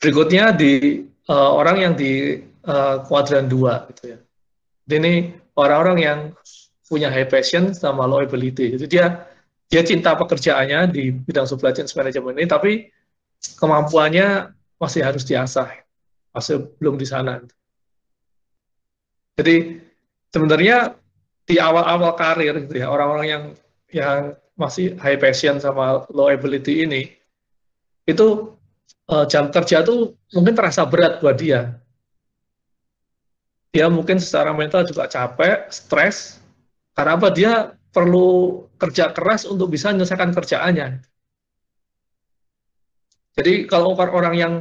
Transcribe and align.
berikutnya 0.00 0.56
di 0.56 1.04
uh, 1.28 1.50
orang 1.52 1.76
yang 1.78 1.94
di 1.94 2.40
uh, 2.64 3.04
kuadran 3.04 3.46
dua 3.46 3.84
gitu 3.92 4.16
ya. 4.16 4.18
Ini 4.90 5.36
orang-orang 5.54 5.98
yang 6.00 6.18
punya 6.90 7.06
high 7.12 7.28
passion 7.28 7.70
sama 7.70 8.02
low 8.08 8.18
ability. 8.18 8.74
Jadi 8.74 8.86
dia 8.90 9.28
dia 9.70 9.86
cinta 9.86 10.18
pekerjaannya 10.18 10.90
di 10.90 11.14
bidang 11.14 11.46
supply 11.46 11.70
chain 11.70 11.86
management 11.86 12.42
ini, 12.42 12.48
tapi 12.50 12.72
kemampuannya 13.62 14.50
masih 14.82 15.06
harus 15.06 15.22
diasah, 15.22 15.70
masih 16.34 16.66
belum 16.82 16.98
di 16.98 17.06
sana. 17.06 17.38
Jadi 19.38 19.78
sebenarnya 20.34 20.98
di 21.46 21.62
awal-awal 21.62 22.18
karir 22.18 22.66
gitu 22.66 22.82
ya, 22.82 22.90
orang-orang 22.90 23.26
yang 23.30 23.44
yang 23.94 24.18
masih 24.58 24.98
high 24.98 25.16
passion 25.22 25.62
sama 25.62 26.02
low 26.10 26.26
ability 26.26 26.82
ini, 26.82 27.14
itu 28.10 28.58
uh, 29.10 29.26
jam 29.26 29.50
kerja 29.50 29.82
tuh 29.82 30.14
mungkin 30.30 30.54
terasa 30.54 30.86
berat 30.86 31.18
buat 31.18 31.34
dia. 31.36 31.76
Dia 33.70 33.86
mungkin 33.86 34.18
secara 34.18 34.50
mental 34.50 34.82
juga 34.86 35.06
capek, 35.06 35.70
stres, 35.70 36.42
karena 36.94 37.14
apa? 37.14 37.30
Dia 37.30 37.52
perlu 37.90 38.66
kerja 38.78 39.14
keras 39.14 39.46
untuk 39.46 39.70
bisa 39.70 39.90
menyelesaikan 39.94 40.34
kerjaannya. 40.34 41.02
Jadi 43.38 43.70
kalau 43.70 43.94
orang 43.94 44.34
yang 44.34 44.54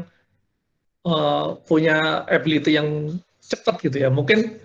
uh, 1.10 1.58
punya 1.66 2.26
ability 2.30 2.78
yang 2.78 3.18
cepat 3.42 3.82
gitu 3.82 3.98
ya, 3.98 4.14
mungkin 4.14 4.62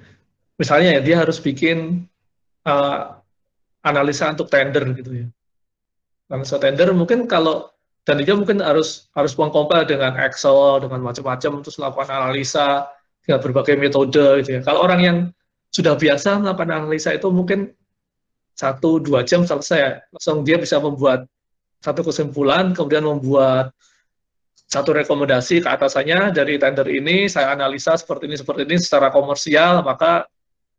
misalnya 0.60 1.00
ya 1.00 1.00
dia 1.00 1.16
harus 1.24 1.40
bikin 1.40 2.04
uh, 2.68 3.16
analisa 3.80 4.28
untuk 4.28 4.52
tender 4.52 4.92
gitu 4.92 5.24
ya. 5.24 5.26
Analisa 6.28 6.60
tender 6.60 6.92
mungkin 6.92 7.24
kalau 7.24 7.73
dan 8.04 8.20
dia 8.20 8.36
mungkin 8.36 8.60
harus 8.60 9.08
harus 9.16 9.32
mengkompil 9.32 9.88
dengan 9.88 10.12
Excel 10.20 10.84
dengan 10.84 11.00
macam-macam 11.00 11.64
terus 11.64 11.76
melakukan 11.80 12.08
analisa 12.12 12.92
dengan 13.24 13.40
berbagai 13.40 13.80
metode 13.80 14.44
gitu 14.44 14.50
ya. 14.56 14.60
Kalau 14.60 14.84
orang 14.84 15.00
yang 15.00 15.16
sudah 15.72 15.96
biasa 15.96 16.44
melakukan 16.44 16.70
analisa 16.84 17.16
itu 17.16 17.32
mungkin 17.32 17.72
satu 18.52 19.00
dua 19.00 19.24
jam 19.24 19.48
selesai. 19.48 20.04
Langsung 20.12 20.44
dia 20.44 20.60
bisa 20.60 20.76
membuat 20.78 21.24
satu 21.80 22.04
kesimpulan 22.04 22.76
kemudian 22.76 23.08
membuat 23.08 23.72
satu 24.68 24.92
rekomendasi 24.96 25.64
ke 25.64 25.68
atasannya 25.68 26.32
dari 26.32 26.56
tender 26.56 26.88
ini 26.88 27.28
saya 27.28 27.52
analisa 27.52 27.96
seperti 27.96 28.28
ini 28.28 28.36
seperti 28.36 28.64
ini 28.64 28.76
secara 28.80 29.12
komersial 29.12 29.84
maka 29.84 30.24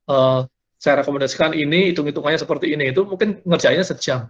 uh, 0.10 0.46
saya 0.78 1.02
rekomendasikan 1.02 1.58
ini 1.58 1.90
hitung 1.90 2.06
hitungannya 2.06 2.38
seperti 2.38 2.70
ini. 2.78 2.94
Itu 2.94 3.10
mungkin 3.10 3.42
ngerjainnya 3.42 3.82
sejam 3.82 4.30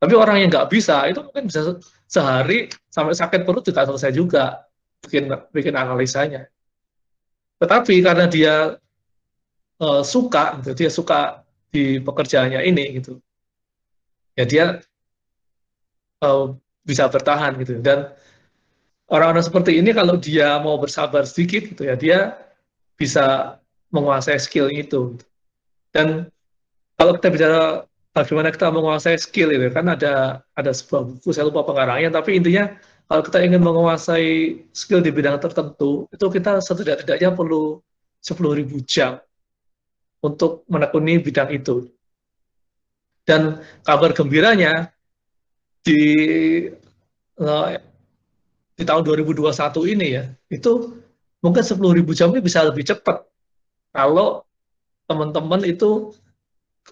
tapi 0.00 0.14
orang 0.16 0.40
yang 0.40 0.48
nggak 0.48 0.72
bisa 0.72 1.04
itu 1.06 1.20
mungkin 1.20 1.44
bisa 1.52 1.76
sehari 2.08 2.72
sampai 2.88 3.12
sakit 3.12 3.44
perut 3.44 3.62
tidak 3.68 3.86
selesai 3.92 4.10
juga 4.16 4.64
bikin 5.04 5.28
bikin 5.52 5.76
analisanya. 5.76 6.48
Tetapi 7.60 8.00
karena 8.00 8.24
dia 8.24 8.80
uh, 9.84 10.02
suka 10.02 10.56
gitu, 10.64 10.72
dia 10.72 10.90
suka 10.90 11.44
di 11.68 12.00
pekerjaannya 12.00 12.64
ini 12.64 12.98
gitu 12.98 13.20
ya 14.40 14.44
dia 14.48 14.64
uh, 16.24 16.56
bisa 16.84 17.04
bertahan 17.12 17.60
gitu. 17.60 17.78
Dan 17.84 18.08
orang-orang 19.12 19.44
seperti 19.44 19.76
ini 19.76 19.92
kalau 19.92 20.16
dia 20.16 20.56
mau 20.62 20.80
bersabar 20.80 21.28
sedikit 21.28 21.76
gitu 21.76 21.82
ya 21.84 21.94
dia 21.98 22.18
bisa 22.96 23.56
menguasai 23.92 24.40
skill 24.40 24.72
itu. 24.72 25.20
Dan 25.90 26.30
kalau 26.96 27.16
kita 27.18 27.28
bicara 27.32 27.60
bagaimana 28.10 28.50
kita 28.50 28.68
menguasai 28.74 29.16
skill 29.18 29.54
itu 29.54 29.70
kan 29.70 29.86
ada 29.86 30.42
ada 30.54 30.70
sebuah 30.74 31.06
buku 31.06 31.30
saya 31.30 31.46
lupa 31.46 31.62
pengarangnya 31.62 32.10
tapi 32.10 32.38
intinya 32.38 32.74
kalau 33.10 33.22
kita 33.26 33.38
ingin 33.42 33.62
menguasai 33.62 34.62
skill 34.70 35.02
di 35.02 35.10
bidang 35.10 35.42
tertentu 35.42 36.06
itu 36.14 36.26
kita 36.30 36.62
setidak-tidaknya 36.62 37.34
perlu 37.34 37.82
10.000 38.22 38.70
jam 38.86 39.18
untuk 40.20 40.62
menekuni 40.68 41.18
bidang 41.18 41.50
itu. 41.50 41.88
Dan 43.24 43.60
kabar 43.84 44.12
gembiranya 44.12 44.92
di 45.80 46.02
uh, 47.40 47.66
di 48.76 48.84
tahun 48.84 49.02
2021 49.04 49.92
ini 49.96 50.06
ya, 50.16 50.24
itu 50.52 50.94
mungkin 51.40 51.62
10.000 51.64 51.80
jam 52.16 52.28
ini 52.32 52.40
bisa 52.44 52.64
lebih 52.64 52.84
cepat 52.84 53.24
kalau 53.90 54.44
teman-teman 55.10 55.66
itu 55.66 56.14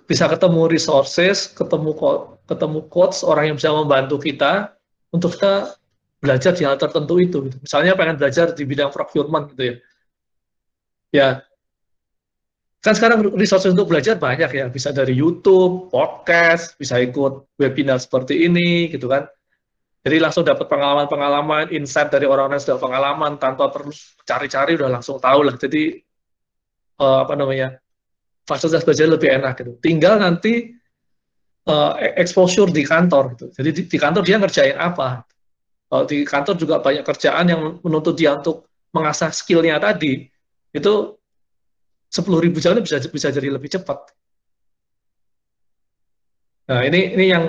bisa 0.04 0.28
ketemu 0.28 0.70
resources, 0.70 1.50
ketemu 1.50 1.97
ketemu 2.44 2.81
coach, 2.92 3.25
orang 3.25 3.53
yang 3.53 3.56
bisa 3.56 3.72
membantu 3.72 4.20
kita 4.20 4.76
untuk 5.10 5.34
kita 5.34 5.75
belajar 6.19 6.53
di 6.54 6.62
hal 6.66 6.76
tertentu 6.76 7.14
itu. 7.19 7.38
Misalnya 7.62 7.97
pengen 7.97 8.19
belajar 8.19 8.53
di 8.53 8.62
bidang 8.66 8.91
procurement 8.91 9.50
gitu 9.54 9.62
ya. 9.62 9.75
Ya, 11.08 11.28
kan 12.84 12.92
sekarang 12.92 13.32
resources 13.32 13.72
untuk 13.72 13.88
belajar 13.88 14.20
banyak 14.20 14.50
ya, 14.53 14.66
bisa 14.69 14.92
dari 14.92 15.16
YouTube, 15.16 15.88
podcast, 15.88 16.76
bisa 16.76 17.00
ikut 17.00 17.48
webinar 17.56 17.97
seperti 17.97 18.44
ini, 18.44 18.92
gitu 18.92 19.08
kan. 19.08 19.25
Jadi 20.04 20.16
langsung 20.22 20.47
dapat 20.47 20.70
pengalaman-pengalaman, 20.70 21.75
insight 21.75 22.12
dari 22.12 22.25
orang-orang 22.25 22.60
yang 22.60 22.66
sudah 22.70 22.81
pengalaman, 22.81 23.32
tanpa 23.41 23.72
perlu 23.72 23.91
cari-cari, 24.22 24.78
udah 24.78 25.00
langsung 25.00 25.19
tahu 25.19 25.48
lah. 25.48 25.58
Jadi, 25.58 25.98
uh, 27.03 27.26
apa 27.26 27.34
namanya, 27.34 27.81
fasilitas 28.48 28.82
belajar 28.88 29.06
lebih 29.12 29.28
enak 29.28 29.60
gitu. 29.60 29.72
Tinggal 29.84 30.25
nanti 30.25 30.72
uh, 31.69 31.92
exposure 32.16 32.72
di 32.72 32.82
kantor 32.88 33.36
gitu. 33.36 33.47
Jadi 33.53 33.70
di, 33.76 33.82
di 33.84 33.98
kantor 34.00 34.25
dia 34.25 34.41
ngerjain 34.41 34.81
apa. 34.81 35.28
Kalau 35.88 36.04
di 36.09 36.25
kantor 36.25 36.54
juga 36.56 36.81
banyak 36.81 37.04
kerjaan 37.04 37.44
yang 37.48 37.60
menuntut 37.84 38.16
dia 38.16 38.37
untuk 38.37 38.69
mengasah 38.92 39.32
skillnya 39.32 39.76
tadi, 39.76 40.25
itu 40.72 40.92
sepuluh 42.08 42.41
ribu 42.41 42.56
jam 42.60 42.76
bisa 42.81 43.00
bisa 43.08 43.28
jadi 43.28 43.53
lebih 43.53 43.69
cepat. 43.69 44.16
Nah 46.69 46.84
ini 46.84 47.16
ini 47.16 47.32
yang 47.32 47.44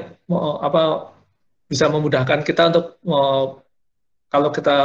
apa 0.64 1.12
bisa 1.68 1.92
memudahkan 1.92 2.44
kita 2.48 2.72
untuk 2.72 3.00
kalau 4.32 4.50
kita 4.56 4.78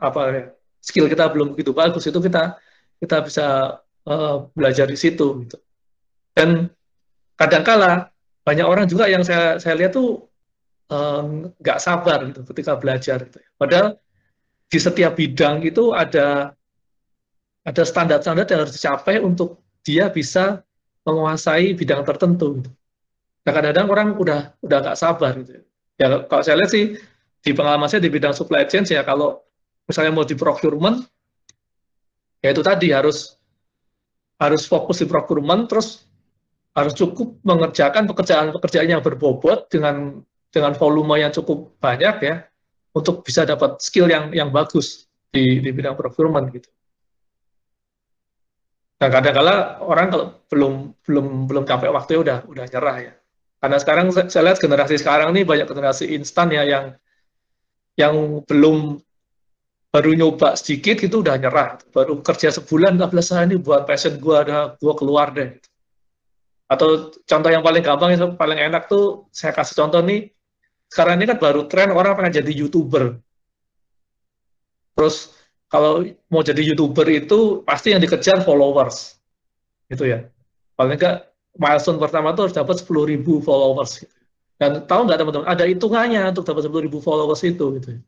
apa 0.00 0.52
skill 0.80 1.08
kita 1.08 1.28
belum 1.32 1.52
begitu 1.52 1.76
bagus 1.76 2.08
itu 2.08 2.16
kita 2.16 2.56
kita 3.00 3.16
bisa 3.24 3.76
uh, 4.06 4.48
belajar 4.54 4.86
di 4.88 4.98
situ 4.98 5.44
gitu. 5.44 5.58
Dan 6.32 6.70
kadangkala 7.36 8.10
banyak 8.46 8.66
orang 8.66 8.86
juga 8.86 9.10
yang 9.10 9.26
saya 9.26 9.58
saya 9.58 9.74
lihat 9.74 9.92
tuh 9.98 10.26
nggak 11.58 11.78
um, 11.78 11.82
sabar 11.82 12.22
gitu 12.30 12.46
ketika 12.54 12.78
belajar 12.78 13.18
gitu. 13.26 13.38
Padahal 13.58 13.98
di 14.66 14.78
setiap 14.78 15.18
bidang 15.18 15.62
itu 15.66 15.90
ada 15.90 16.54
ada 17.66 17.82
standar-standar 17.82 18.46
yang 18.46 18.62
harus 18.62 18.78
dicapai 18.78 19.18
untuk 19.18 19.58
dia 19.82 20.06
bisa 20.06 20.62
menguasai 21.02 21.74
bidang 21.74 22.06
tertentu. 22.06 22.62
Nah 23.46 23.52
kadang-kadang 23.54 23.86
orang 23.90 24.08
udah 24.18 24.40
udah 24.62 24.78
nggak 24.82 24.98
sabar 24.98 25.34
gitu. 25.42 25.62
Ya 25.98 26.26
kalau 26.26 26.42
saya 26.42 26.62
lihat 26.62 26.70
sih 26.70 26.98
di 27.42 27.50
pengalaman 27.54 27.86
saya 27.86 28.02
di 28.02 28.10
bidang 28.10 28.34
supply 28.34 28.66
chain 28.66 28.86
ya 28.86 29.06
kalau 29.06 29.42
misalnya 29.86 30.12
mau 30.14 30.26
di 30.26 30.34
procurement 30.34 31.06
ya 32.42 32.50
itu 32.50 32.62
tadi 32.62 32.90
harus 32.90 33.35
harus 34.36 34.68
fokus 34.68 35.00
di 35.00 35.06
procurement 35.08 35.64
terus 35.64 36.04
harus 36.76 36.92
cukup 36.92 37.40
mengerjakan 37.40 38.04
pekerjaan-pekerjaan 38.04 38.88
yang 38.92 39.00
berbobot 39.00 39.72
dengan 39.72 40.20
dengan 40.52 40.72
volume 40.76 41.16
yang 41.20 41.32
cukup 41.32 41.80
banyak 41.80 42.16
ya 42.20 42.36
untuk 42.92 43.24
bisa 43.24 43.48
dapat 43.48 43.80
skill 43.80 44.08
yang 44.08 44.32
yang 44.32 44.52
bagus 44.52 45.08
di, 45.32 45.60
di 45.60 45.70
bidang 45.72 45.96
procurement 45.96 46.48
gitu. 46.52 46.68
Nah, 48.96 49.12
kadang-kala 49.12 49.84
orang 49.84 50.08
kalau 50.08 50.26
belum 50.48 50.72
belum 51.04 51.26
belum 51.44 51.64
capek 51.68 51.92
waktu 51.92 52.24
udah 52.24 52.48
udah 52.48 52.64
nyerah 52.64 52.96
ya. 52.96 53.12
Karena 53.60 53.76
sekarang 53.76 54.06
saya 54.12 54.42
lihat 54.52 54.60
generasi 54.60 54.96
sekarang 54.96 55.36
ini 55.36 55.44
banyak 55.44 55.68
generasi 55.68 56.12
instan 56.16 56.48
ya 56.52 56.64
yang 56.64 56.84
yang 57.96 58.44
belum 58.44 59.00
baru 59.92 60.10
nyoba 60.14 60.54
sedikit 60.58 61.00
itu 61.02 61.22
udah 61.22 61.36
nyerah. 61.40 61.80
Baru 61.90 62.20
kerja 62.20 62.52
sebulan 62.52 63.00
nggak 63.00 63.10
belas 63.12 63.32
ini 63.32 63.56
buat 63.60 63.88
passion 63.88 64.18
gua 64.20 64.44
ada 64.44 64.58
gua 64.78 64.94
keluar 64.98 65.32
deh. 65.32 65.56
Atau 66.66 67.14
contoh 67.22 67.50
yang 67.50 67.62
paling 67.62 67.82
gampang 67.82 68.18
itu 68.18 68.26
paling 68.34 68.58
enak 68.58 68.90
tuh 68.90 69.30
saya 69.30 69.54
kasih 69.54 69.74
contoh 69.78 70.02
nih. 70.02 70.30
Sekarang 70.86 71.18
ini 71.18 71.26
kan 71.26 71.38
baru 71.38 71.66
tren 71.66 71.90
orang 71.90 72.14
pengen 72.14 72.42
jadi 72.42 72.52
youtuber. 72.52 73.18
Terus 74.96 75.36
kalau 75.66 76.06
mau 76.30 76.42
jadi 76.46 76.62
youtuber 76.62 77.06
itu 77.10 77.62
pasti 77.66 77.90
yang 77.90 78.00
dikejar 78.02 78.42
followers 78.46 79.18
gitu 79.90 80.06
ya 80.06 80.26
paling 80.78 80.98
enggak 80.98 81.30
milestone 81.56 81.98
pertama 81.98 82.34
itu 82.34 82.40
harus 82.46 82.56
dapat 82.56 82.76
10.000 82.82 83.22
followers 83.42 83.90
gitu. 84.02 84.14
dan 84.60 84.84
tahu 84.86 85.08
nggak 85.08 85.18
teman-teman 85.18 85.48
ada 85.48 85.64
hitungannya 85.66 86.22
untuk 86.30 86.44
dapat 86.46 86.68
10.000 86.68 86.90
followers 87.02 87.40
itu 87.42 87.64
gitu 87.80 87.88
ya. 87.98 88.00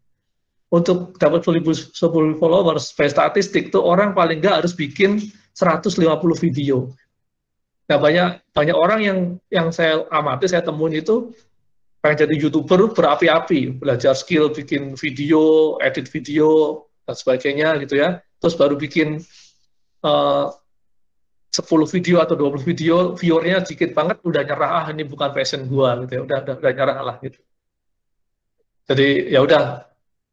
Untuk 0.68 1.16
dapat 1.16 1.44
10.000 1.44 1.96
10 1.96 2.40
followers 2.40 2.92
by 2.92 3.08
statistik 3.08 3.72
tuh 3.72 3.80
orang 3.80 4.12
paling 4.12 4.40
nggak 4.40 4.64
harus 4.64 4.76
bikin 4.76 5.20
150 5.56 5.96
video 6.44 6.92
nah 7.88 7.96
banyak 7.96 8.44
banyak 8.52 8.76
orang 8.76 9.00
yang 9.00 9.18
yang 9.48 9.72
saya 9.72 10.04
amati 10.12 10.44
saya 10.44 10.60
temuin 10.60 11.00
itu 11.00 11.32
pengen 11.98 12.24
jadi 12.26 12.34
youtuber 12.38 12.94
berapi-api, 12.94 13.82
belajar 13.82 14.14
skill 14.14 14.54
bikin 14.54 14.94
video, 14.94 15.74
edit 15.82 16.06
video 16.06 16.82
dan 17.04 17.14
sebagainya 17.18 17.68
gitu 17.82 17.98
ya. 17.98 18.22
Terus 18.38 18.54
baru 18.54 18.78
bikin 18.78 19.18
uh, 20.06 20.46
10 21.50 21.66
video 21.90 22.22
atau 22.22 22.38
20 22.38 22.62
video, 22.62 22.96
viewernya 23.18 23.66
sedikit 23.66 23.96
banget, 23.98 24.22
udah 24.22 24.42
nyerah, 24.46 24.72
ah 24.84 24.86
ini 24.94 25.02
bukan 25.02 25.34
passion 25.34 25.66
gua 25.66 25.98
gitu 26.06 26.12
ya, 26.16 26.20
udah 26.22 26.38
udah, 26.46 26.54
udah 26.62 26.72
nyerah 26.72 26.98
lah 27.02 27.16
gitu. 27.18 27.40
Jadi 28.88 29.08
ya 29.34 29.42
udah, 29.42 29.87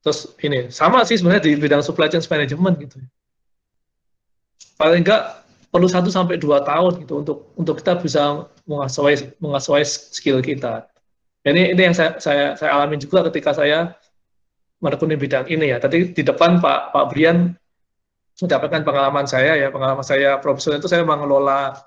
terus 0.06 0.38
ini 0.46 0.69
sama 0.69 1.02
sih 1.02 1.18
sebenarnya 1.18 1.50
di 1.50 1.57
bidang 1.57 1.81
supply 1.81 2.06
chain 2.06 2.22
management 2.22 2.78
gitu. 2.78 3.02
Paling 4.78 5.02
enggak 5.02 5.42
perlu 5.74 5.90
satu 5.90 6.13
sampai 6.13 6.38
dua 6.38 6.62
tahun 6.62 7.02
gitu 7.02 7.25
untuk 7.25 7.50
untuk 7.57 7.81
kita 7.81 7.98
bisa 7.98 8.46
menguasai 8.69 9.34
menguasai 9.42 9.81
skill 9.81 10.46
kita. 10.46 10.86
Ini 11.42 11.74
ini 11.74 11.81
yang 11.90 11.98
saya 11.98 12.22
saya, 12.22 12.54
saya 12.54 12.78
alami 12.78 13.02
juga 13.02 13.25
ketika 13.34 13.57
saya 13.57 13.98
menekuni 14.78 15.18
bidang 15.18 15.50
ini 15.50 15.74
ya. 15.74 15.81
Tadi 15.81 16.13
di 16.13 16.22
depan 16.22 16.62
Pak 16.62 16.94
Pak 16.94 17.06
Brian 17.10 17.57
mendapatkan 18.38 18.86
pengalaman 18.86 19.25
saya 19.25 19.57
ya 19.57 19.74
pengalaman 19.74 20.06
saya 20.06 20.38
profesional 20.38 20.78
itu 20.78 20.92
saya 20.92 21.02
mengelola 21.02 21.81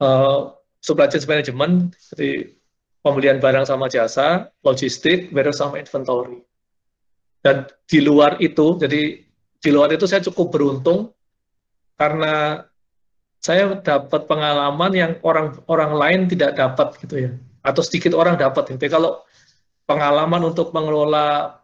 uh, 0.00 0.56
supply 0.80 1.10
chain 1.10 1.26
management 1.26 1.92
jadi 2.14 2.54
pembelian 3.00 3.40
barang 3.40 3.64
sama 3.64 3.88
jasa, 3.88 4.52
logistik, 4.64 5.32
warehouse 5.32 5.60
sama 5.60 5.80
inventory. 5.80 6.44
Dan 7.40 7.64
di 7.88 8.04
luar 8.04 8.36
itu, 8.40 8.76
jadi 8.76 9.16
di 9.60 9.70
luar 9.72 9.92
itu 9.92 10.04
saya 10.04 10.20
cukup 10.24 10.52
beruntung 10.52 11.12
karena 11.96 12.64
saya 13.40 13.72
dapat 13.80 14.28
pengalaman 14.28 14.92
yang 14.92 15.12
orang 15.24 15.56
orang 15.64 15.92
lain 15.96 16.20
tidak 16.28 16.60
dapat 16.60 16.92
gitu 17.00 17.16
ya 17.16 17.32
atau 17.64 17.80
sedikit 17.84 18.16
orang 18.16 18.36
dapat 18.36 18.76
gitu. 18.76 18.88
Kalau 18.88 19.24
pengalaman 19.84 20.52
untuk 20.52 20.72
mengelola 20.72 21.60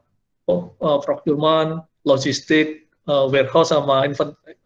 oh, 0.49 0.73
uh, 0.81 0.99
procurement, 1.01 1.85
logistik, 2.05 2.89
uh, 3.09 3.29
warehouse 3.29 3.73
sama 3.73 4.05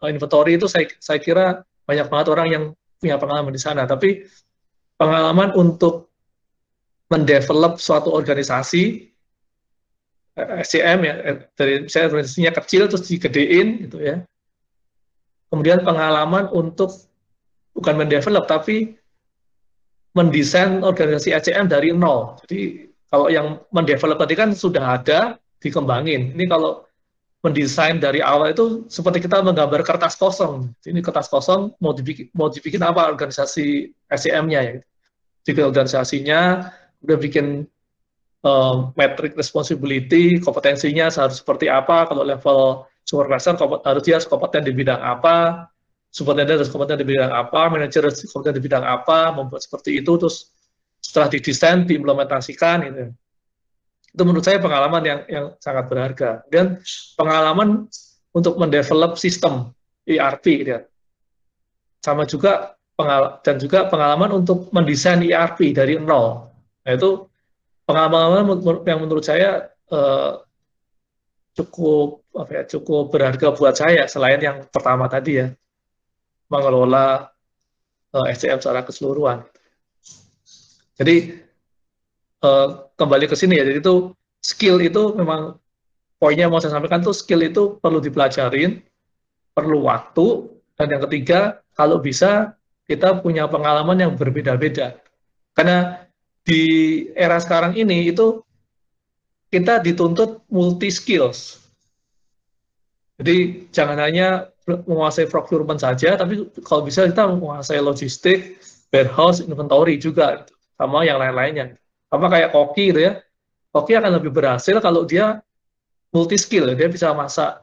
inventory 0.07 0.59
itu 0.59 0.67
saya 0.67 0.87
saya 0.99 1.19
kira 1.23 1.63
banyak 1.87 2.07
banget 2.07 2.27
orang 2.31 2.49
yang 2.51 2.65
punya 2.99 3.17
pengalaman 3.19 3.55
di 3.55 3.63
sana. 3.63 3.87
Tapi 3.87 4.27
pengalaman 4.99 5.55
untuk 5.55 6.10
mendevelop 7.11 7.83
suatu 7.83 8.15
organisasi 8.15 9.11
SCM 10.41 10.99
ya 11.05 11.15
dari 11.59 11.85
saya 11.91 12.09
organisasinya 12.09 12.55
kecil 12.63 12.87
terus 12.87 13.05
digedein 13.11 13.85
gitu 13.85 13.99
ya 14.01 14.23
kemudian 15.51 15.83
pengalaman 15.83 16.49
untuk 16.55 16.95
bukan 17.75 17.99
mendevelop 17.99 18.47
tapi 18.47 18.95
mendesain 20.15 20.83
organisasi 20.83 21.31
ACM 21.35 21.71
dari 21.71 21.95
nol. 21.95 22.35
Jadi 22.47 22.91
kalau 23.11 23.27
yang 23.31 23.63
mendevelop 23.71 24.19
tadi 24.19 24.35
kan 24.35 24.51
sudah 24.55 24.99
ada, 24.99 25.39
dikembangin. 25.63 26.35
Ini 26.35 26.51
kalau 26.51 26.87
mendesain 27.41 27.97
dari 27.97 28.21
awal 28.21 28.53
itu 28.53 28.85
seperti 28.91 29.25
kita 29.25 29.41
menggambar 29.41 29.81
kertas 29.87 30.19
kosong. 30.19 30.75
Ini 30.85 31.01
kertas 31.01 31.31
kosong 31.31 31.73
mau 31.79 31.95
dibikin, 31.95 32.29
mau 32.35 32.51
dibikin 32.51 32.83
apa 32.83 33.07
organisasi 33.09 33.91
SCM-nya 34.11 34.61
ya. 34.61 34.75
Bikin 35.47 35.65
organisasinya, 35.73 36.69
udah 37.05 37.19
bikin 37.21 37.65
uh, 38.45 38.93
metric 38.97 39.37
responsibility, 39.37 40.41
kompetensinya 40.41 41.09
harus 41.09 41.41
seperti 41.41 41.69
apa, 41.69 42.09
kalau 42.09 42.25
level 42.25 42.85
supervisor 43.05 43.57
harus 43.85 44.03
dia 44.05 44.21
kompeten 44.23 44.63
di 44.65 44.73
bidang 44.77 45.01
apa, 45.01 45.67
superintendent 46.13 46.63
harus 46.63 46.73
kompeten 46.73 47.01
di 47.01 47.07
bidang 47.07 47.33
apa, 47.33 47.71
manajer 47.71 48.07
harus 48.07 48.23
kompeten 48.29 48.59
di 48.59 48.63
bidang 48.63 48.85
apa, 48.85 49.33
membuat 49.35 49.63
seperti 49.65 49.99
itu, 49.99 50.13
terus 50.21 50.51
setelah 51.01 51.33
didesain, 51.33 51.89
diimplementasikan, 51.89 52.77
gitu. 52.87 53.03
Itu 54.11 54.23
menurut 54.27 54.45
saya 54.45 54.59
pengalaman 54.59 55.03
yang, 55.07 55.21
yang 55.31 55.47
sangat 55.63 55.87
berharga. 55.87 56.43
Dan 56.51 56.83
pengalaman 57.15 57.87
untuk 58.35 58.59
mendevelop 58.59 59.17
sistem 59.17 59.71
ERP, 60.05 60.67
gitu 60.67 60.71
ya. 60.77 60.81
Sama 62.03 62.27
juga 62.27 62.75
pengal 62.99 63.41
dan 63.41 63.57
juga 63.57 63.89
pengalaman 63.89 64.45
untuk 64.45 64.69
mendesain 64.77 65.25
ERP 65.25 65.73
dari 65.73 65.97
nol. 65.97 66.50
Nah, 66.87 66.93
itu 66.97 67.29
pengalaman 67.85 68.47
yang 68.87 69.01
menurut 69.03 69.25
saya 69.25 69.73
eh, 69.91 70.33
cukup 71.59 72.25
apa 72.33 72.51
ya 72.51 72.63
cukup 72.79 73.11
berharga 73.11 73.53
buat 73.53 73.75
saya 73.75 74.07
selain 74.07 74.39
yang 74.39 74.65
pertama 74.71 75.11
tadi 75.11 75.43
ya 75.43 75.47
mengelola 76.49 77.31
eh, 78.15 78.27
SCM 78.35 78.63
secara 78.63 78.87
keseluruhan. 78.87 79.45
Jadi 81.01 81.33
uh, 82.45 82.93
kembali 82.93 83.25
ke 83.25 83.33
sini 83.33 83.57
ya, 83.57 83.65
jadi 83.65 83.81
itu 83.81 84.13
skill 84.45 84.77
itu 84.85 85.17
memang 85.17 85.57
poinnya 86.21 86.45
mau 86.53 86.61
saya 86.61 86.77
sampaikan 86.77 87.01
tuh 87.01 87.17
skill 87.17 87.41
itu 87.41 87.81
perlu 87.81 88.05
dipelajarin, 88.05 88.85
perlu 89.57 89.89
waktu, 89.89 90.45
dan 90.77 90.93
yang 90.93 91.03
ketiga 91.09 91.65
kalau 91.73 91.97
bisa 92.05 92.53
kita 92.85 93.17
punya 93.25 93.49
pengalaman 93.49 93.97
yang 93.97 94.13
berbeda-beda. 94.13 95.01
Karena 95.57 96.05
di 96.45 96.63
era 97.13 97.37
sekarang 97.39 97.77
ini 97.77 98.11
itu 98.11 98.41
kita 99.51 99.83
dituntut 99.83 100.47
multi 100.49 100.89
skills. 100.89 101.59
Jadi 103.21 103.69
jangan 103.75 104.01
hanya 104.01 104.49
menguasai 104.65 105.27
procurement 105.29 105.77
saja, 105.77 106.17
tapi 106.17 106.47
kalau 106.65 106.87
bisa 106.87 107.05
kita 107.05 107.27
menguasai 107.27 107.83
logistik, 107.83 108.63
warehouse, 108.95 109.43
inventory 109.45 109.99
juga, 110.01 110.47
sama 110.79 111.05
yang 111.05 111.19
lain-lainnya. 111.19 111.77
Sama 112.09 112.31
kayak 112.31 112.55
koki 112.55 112.95
gitu 112.95 113.01
ya, 113.11 113.13
koki 113.75 113.99
akan 113.99 114.23
lebih 114.23 114.33
berhasil 114.33 114.79
kalau 114.81 115.05
dia 115.05 115.43
multi 116.15 116.39
skill, 116.39 116.71
dia 116.73 116.89
bisa 116.89 117.13
masak 117.13 117.61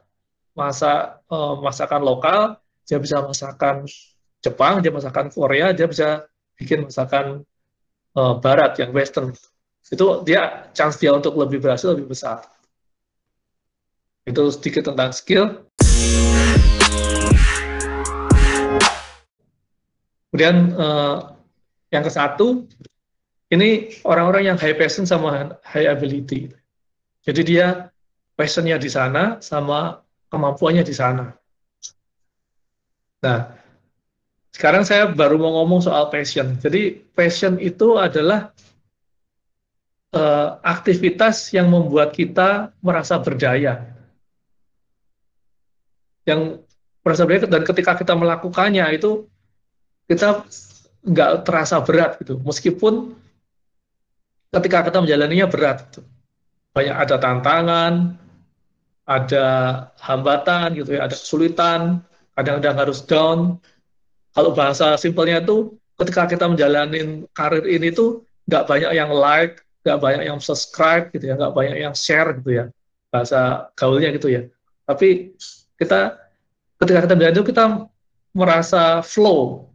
masak 0.52 1.18
uh, 1.32 1.58
masakan 1.58 2.02
lokal, 2.04 2.40
dia 2.84 2.98
bisa 3.00 3.24
masakan 3.24 3.88
Jepang, 4.38 4.78
dia 4.78 4.94
masakan 4.94 5.34
Korea, 5.34 5.74
dia 5.74 5.90
bisa 5.90 6.22
bikin 6.54 6.86
masakan 6.86 7.42
uh, 8.18 8.34
Barat 8.42 8.74
yang 8.82 8.90
Western 8.90 9.30
itu 9.88 10.06
dia 10.26 10.68
chance 10.74 10.98
dia 10.98 11.14
untuk 11.14 11.38
lebih 11.38 11.62
berhasil 11.62 11.94
lebih 11.94 12.10
besar. 12.10 12.42
Itu 14.26 14.50
sedikit 14.52 14.92
tentang 14.92 15.14
skill. 15.14 15.64
Kemudian 20.28 20.76
uh, 20.76 21.32
yang 21.88 22.04
ke 22.04 22.12
satu, 22.12 22.68
ini 23.48 23.96
orang-orang 24.04 24.52
yang 24.52 24.56
high 24.60 24.76
passion 24.76 25.08
sama 25.08 25.56
high 25.64 25.88
ability. 25.88 26.52
Jadi 27.24 27.40
dia 27.48 27.88
passionnya 28.36 28.76
di 28.76 28.92
sana 28.92 29.40
sama 29.40 30.04
kemampuannya 30.28 30.84
di 30.84 30.92
sana. 30.92 31.32
Nah, 33.24 33.57
sekarang 34.58 34.82
saya 34.82 35.06
baru 35.06 35.38
mau 35.38 35.62
ngomong 35.62 35.86
soal 35.86 36.10
passion. 36.10 36.58
Jadi 36.58 36.98
passion 37.14 37.62
itu 37.62 37.94
adalah 37.94 38.50
uh, 40.10 40.58
aktivitas 40.66 41.54
yang 41.54 41.70
membuat 41.70 42.10
kita 42.10 42.74
merasa 42.82 43.22
berdaya. 43.22 43.86
Yang 46.26 46.66
merasa 47.06 47.22
berdaya 47.22 47.46
dan 47.46 47.62
ketika 47.62 47.94
kita 48.02 48.18
melakukannya 48.18 48.82
itu 48.98 49.30
kita 50.10 50.42
nggak 51.06 51.46
terasa 51.46 51.78
berat 51.78 52.18
gitu. 52.18 52.42
Meskipun 52.42 53.14
ketika 54.58 54.90
kita 54.90 54.98
menjalaninya 55.06 55.46
berat. 55.46 55.86
Gitu. 55.86 56.02
Banyak 56.74 56.96
ada 56.98 57.14
tantangan, 57.14 57.94
ada 59.06 59.46
hambatan 60.02 60.82
gitu 60.82 60.98
ya, 60.98 61.06
ada 61.06 61.14
kesulitan, 61.14 62.02
kadang-kadang 62.34 62.76
harus 62.82 63.06
down. 63.06 63.62
Kalau 64.38 64.54
bahasa 64.54 64.94
simpelnya 64.94 65.42
itu 65.42 65.74
ketika 65.98 66.30
kita 66.30 66.46
menjalani 66.46 67.26
karir 67.34 67.66
ini 67.66 67.90
tuh 67.90 68.22
nggak 68.46 68.70
banyak 68.70 68.94
yang 68.94 69.10
like, 69.10 69.66
nggak 69.82 69.98
banyak 69.98 70.30
yang 70.30 70.38
subscribe 70.38 71.10
gitu 71.10 71.26
ya, 71.26 71.34
nggak 71.34 71.50
banyak 71.58 71.74
yang 71.82 71.90
share 71.90 72.38
gitu 72.38 72.54
ya, 72.54 72.64
bahasa 73.10 73.66
gaulnya 73.74 74.14
gitu 74.14 74.30
ya. 74.30 74.46
Tapi 74.86 75.34
kita 75.74 76.22
ketika 76.78 77.02
kita 77.02 77.14
belajar 77.18 77.42
kita 77.42 77.64
merasa 78.30 79.02
flow. 79.02 79.66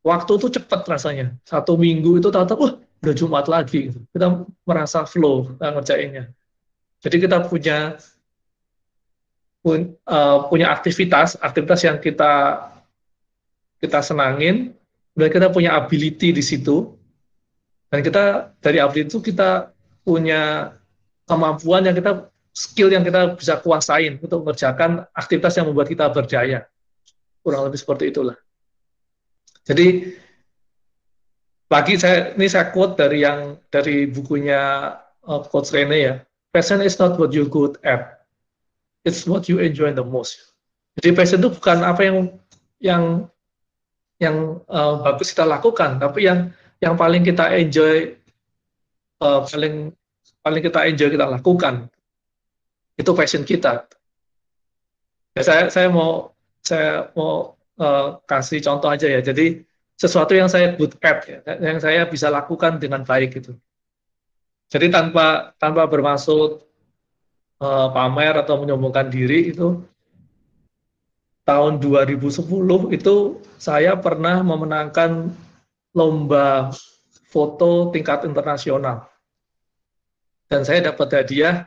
Waktu 0.00 0.32
itu 0.40 0.56
cepat 0.56 0.88
rasanya. 0.88 1.36
Satu 1.44 1.76
minggu 1.76 2.16
itu 2.16 2.32
tahu-tahu, 2.32 2.64
wah 2.64 2.72
udah 2.80 3.12
Jumat 3.12 3.44
lagi. 3.52 3.92
Kita 3.92 4.48
merasa 4.64 5.04
flow 5.04 5.52
kita 5.52 5.68
ngerjainnya. 5.68 6.32
Jadi 7.04 7.28
kita 7.28 7.44
punya 7.44 8.00
pun, 9.60 9.92
uh, 10.08 10.48
punya 10.48 10.72
aktivitas, 10.72 11.36
aktivitas 11.44 11.84
yang 11.84 12.00
kita 12.00 12.71
kita 13.82 13.98
senangin, 13.98 14.78
dan 15.18 15.28
kita 15.28 15.50
punya 15.50 15.74
ability 15.74 16.30
di 16.30 16.40
situ, 16.40 16.94
dan 17.90 18.00
kita 18.00 18.54
dari 18.62 18.78
update 18.78 19.10
itu 19.10 19.18
kita 19.20 19.74
punya 20.06 20.72
kemampuan 21.26 21.84
yang 21.84 21.98
kita 21.98 22.32
skill 22.54 22.92
yang 22.92 23.02
kita 23.02 23.34
bisa 23.34 23.58
kuasain 23.60 24.20
untuk 24.22 24.44
mengerjakan 24.46 25.04
aktivitas 25.12 25.58
yang 25.58 25.66
membuat 25.68 25.88
kita 25.90 26.08
berjaya. 26.08 26.64
Kurang 27.42 27.66
lebih 27.66 27.80
seperti 27.80 28.14
itulah. 28.14 28.38
Jadi 29.66 30.14
lagi 31.72 31.96
saya 31.96 32.36
ini 32.36 32.46
saya 32.46 32.68
quote 32.70 33.00
dari 33.00 33.24
yang 33.24 33.56
dari 33.72 34.04
bukunya 34.04 34.92
uh, 35.24 35.40
Coach 35.48 35.72
Rene 35.72 35.98
ya. 35.98 36.14
Passion 36.52 36.84
is 36.84 37.00
not 37.00 37.16
what 37.16 37.32
you 37.32 37.48
good 37.48 37.80
at, 37.80 38.28
it's 39.08 39.24
what 39.24 39.48
you 39.48 39.56
enjoy 39.56 39.88
the 39.88 40.04
most. 40.04 40.52
Jadi 41.00 41.16
passion 41.16 41.40
itu 41.40 41.48
bukan 41.56 41.80
apa 41.80 42.04
yang 42.04 42.16
yang 42.84 43.02
yang 44.22 44.62
uh, 44.70 45.02
bagus 45.02 45.34
kita 45.34 45.42
lakukan, 45.42 45.98
tapi 45.98 46.30
yang 46.30 46.54
yang 46.78 46.94
paling 46.94 47.26
kita 47.26 47.50
enjoy, 47.58 48.14
uh, 49.18 49.42
paling 49.42 49.90
paling 50.42 50.62
kita 50.62 50.80
enjoy 50.86 51.08
kita 51.10 51.26
lakukan 51.26 51.90
itu 52.94 53.10
passion 53.18 53.42
kita. 53.42 53.90
Ya, 55.34 55.42
saya 55.42 55.62
saya 55.74 55.88
mau 55.90 56.30
saya 56.62 57.10
mau 57.18 57.58
uh, 57.82 58.22
kasih 58.30 58.62
contoh 58.62 58.94
aja 58.94 59.10
ya. 59.10 59.18
Jadi 59.18 59.66
sesuatu 59.98 60.34
yang 60.34 60.46
saya 60.46 60.74
good 60.78 60.94
at, 61.02 61.26
ya, 61.26 61.38
yang 61.58 61.82
saya 61.82 62.06
bisa 62.06 62.30
lakukan 62.30 62.78
dengan 62.78 63.02
baik 63.02 63.42
itu. 63.42 63.58
Jadi 64.70 64.88
tanpa 64.88 65.52
tanpa 65.58 65.84
bermaksud 65.90 66.62
uh, 67.60 67.88
pamer 67.90 68.34
atau 68.40 68.60
menyombongkan 68.62 69.10
diri 69.10 69.52
itu 69.52 69.82
tahun 71.42 71.82
2010 71.82 72.46
itu 72.94 73.16
saya 73.58 73.98
pernah 73.98 74.42
memenangkan 74.46 75.34
lomba 75.92 76.70
foto 77.28 77.90
tingkat 77.90 78.24
internasional 78.28 79.10
dan 80.46 80.62
saya 80.62 80.92
dapat 80.92 81.08
hadiah 81.16 81.64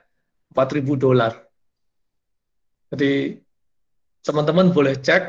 4.000 0.53 0.85
dolar. 0.95 1.33
Jadi 2.93 3.41
teman-teman 4.21 4.69
boleh 4.71 4.95
cek 4.95 5.23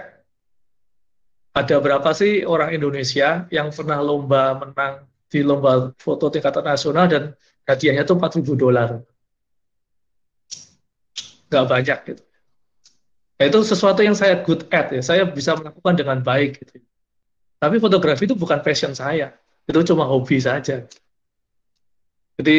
ada 1.57 1.77
berapa 1.81 2.13
sih 2.13 2.45
orang 2.45 2.77
Indonesia 2.77 3.49
yang 3.49 3.73
pernah 3.73 3.99
lomba 4.05 4.61
menang 4.61 5.09
di 5.27 5.41
lomba 5.41 5.91
foto 5.97 6.29
tingkat 6.29 6.61
nasional 6.61 7.09
dan 7.09 7.23
hadiahnya 7.65 8.05
itu 8.05 8.13
4.000 8.13 8.55
dolar. 8.61 9.01
Gak 11.49 11.65
banyak 11.65 11.99
gitu. 12.13 12.26
Nah, 13.37 13.45
itu 13.45 13.59
sesuatu 13.61 14.01
yang 14.01 14.17
saya 14.17 14.41
good 14.41 14.65
at 14.73 14.89
ya, 14.89 15.05
saya 15.05 15.29
bisa 15.29 15.53
melakukan 15.57 15.95
dengan 15.97 16.19
baik 16.25 16.57
gitu. 16.65 16.81
Tapi 17.61 17.77
fotografi 17.81 18.25
itu 18.25 18.37
bukan 18.37 18.65
passion 18.65 18.97
saya, 18.97 19.37
itu 19.69 19.81
cuma 19.85 20.09
hobi 20.09 20.41
saja. 20.41 20.85
Jadi 22.37 22.57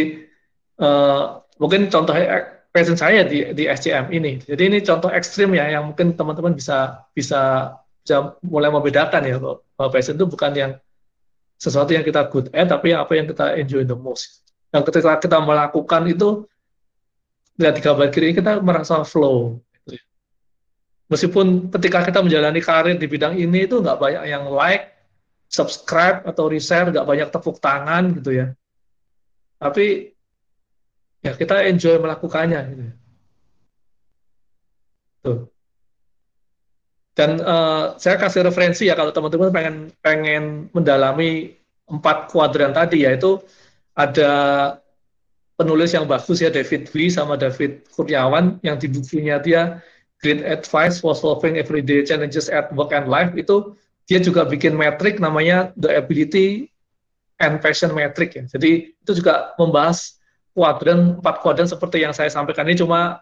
uh, 0.82 1.42
mungkin 1.58 1.90
contoh 1.90 2.14
passion 2.70 2.98
saya 2.98 3.26
di, 3.26 3.54
di 3.58 3.66
SCM 3.66 4.14
ini. 4.14 4.38
Jadi 4.42 4.64
ini 4.70 4.78
contoh 4.86 5.10
ekstrim 5.10 5.54
ya 5.58 5.66
yang 5.70 5.94
mungkin 5.94 6.14
teman-teman 6.14 6.54
bisa 6.54 7.06
bisa 7.14 7.74
bisa 8.06 8.38
mulai 8.46 8.70
membedakan 8.70 9.22
ya 9.26 9.36
bahwa 9.42 9.90
passion 9.90 10.16
itu 10.16 10.30
bukan 10.30 10.54
yang 10.54 10.72
sesuatu 11.58 11.92
yang 11.92 12.06
kita 12.06 12.30
good 12.30 12.48
at 12.54 12.70
tapi 12.70 12.94
apa 12.94 13.12
yang 13.18 13.26
kita 13.26 13.58
enjoy 13.58 13.82
the 13.84 13.98
most 13.98 14.46
yang 14.72 14.86
ketika 14.86 15.18
kita 15.18 15.42
melakukan 15.42 16.06
itu 16.06 16.46
lihat 17.58 17.74
di 17.76 17.82
gambar 17.82 18.08
kiri 18.14 18.32
kita 18.38 18.62
merasa 18.62 19.02
flow 19.02 19.58
ya. 19.58 19.67
Meskipun 21.08 21.72
ketika 21.72 22.08
kita 22.08 22.20
menjalani 22.20 22.60
karir 22.60 22.96
di 23.00 23.08
bidang 23.08 23.36
ini 23.40 23.68
itu 23.68 23.80
nggak 23.80 23.98
banyak 24.00 24.24
yang 24.28 24.48
like 24.52 24.92
subscribe 25.48 26.28
atau 26.28 26.52
reshare 26.52 26.92
nggak 26.92 27.08
banyak 27.08 27.30
tepuk 27.32 27.58
tangan 27.64 28.12
gitu 28.20 28.32
ya 28.36 28.48
tapi 29.58 30.14
ya 31.26 31.34
kita 31.34 31.66
enjoy 31.66 31.98
melakukannya 31.98 32.60
gitu 32.72 32.84
ya. 32.86 32.94
Tuh. 35.26 35.40
Dan 37.18 37.42
uh, 37.42 37.98
saya 37.98 38.22
kasih 38.22 38.46
referensi 38.46 38.86
ya 38.86 38.94
kalau 38.94 39.10
teman-teman 39.10 39.50
pengen 39.50 39.76
pengen 40.06 40.44
mendalami 40.70 41.58
empat 41.90 42.30
kuadran 42.30 42.78
tadi 42.78 43.10
yaitu 43.10 43.42
ada 43.98 44.32
penulis 45.58 45.98
yang 45.98 46.06
bagus 46.06 46.38
ya 46.38 46.54
David 46.54 46.86
V 46.94 47.10
sama 47.10 47.34
David 47.34 47.90
Kurniawan 47.90 48.62
yang 48.62 48.78
di 48.78 48.86
bukunya 48.86 49.42
dia 49.42 49.82
Great 50.22 50.42
Advice 50.42 50.98
for 51.02 51.14
Solving 51.14 51.62
Everyday 51.62 52.02
Challenges 52.02 52.50
at 52.50 52.74
Work 52.74 52.94
and 52.94 53.06
Life 53.06 53.38
itu 53.38 53.78
dia 54.08 54.18
juga 54.18 54.48
bikin 54.48 54.74
metrik 54.74 55.22
namanya 55.22 55.76
The 55.78 56.00
Ability 56.00 56.72
and 57.38 57.62
Passion 57.62 57.94
Metric 57.94 58.34
ya. 58.34 58.44
Jadi 58.50 58.98
itu 58.98 59.12
juga 59.14 59.54
membahas 59.62 60.18
kuadran 60.58 61.22
empat 61.22 61.46
kuadran 61.46 61.70
seperti 61.70 62.02
yang 62.02 62.18
saya 62.18 62.34
sampaikan 62.34 62.66
ini 62.66 62.82
cuma 62.82 63.22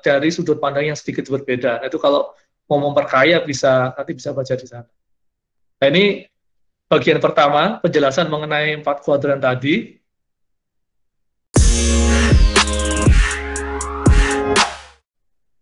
dari 0.00 0.32
sudut 0.32 0.56
pandang 0.56 0.88
yang 0.88 0.96
sedikit 0.96 1.28
berbeda. 1.28 1.84
Nah, 1.84 1.86
itu 1.92 2.00
kalau 2.00 2.32
mau 2.70 2.80
memperkaya 2.80 3.44
bisa 3.44 3.92
nanti 3.92 4.16
bisa 4.16 4.32
baca 4.32 4.54
di 4.56 4.64
sana. 4.64 4.88
Nah 5.80 5.88
ini 5.90 6.24
bagian 6.86 7.18
pertama 7.18 7.82
penjelasan 7.82 8.30
mengenai 8.30 8.80
empat 8.80 9.02
kuadran 9.04 9.42
tadi. 9.42 9.98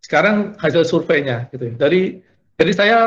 Sekarang 0.08 0.56
hasil 0.56 0.88
surveinya 0.88 1.52
gitu. 1.52 1.76
Dari 1.76 2.24
jadi 2.56 2.72
saya 2.72 2.98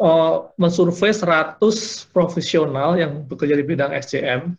uh, 0.00 0.48
mensurvei 0.56 1.12
100 1.12 1.60
profesional 2.08 2.96
yang 2.96 3.28
bekerja 3.28 3.52
di 3.52 3.64
bidang 3.68 3.92
SCM 3.92 4.56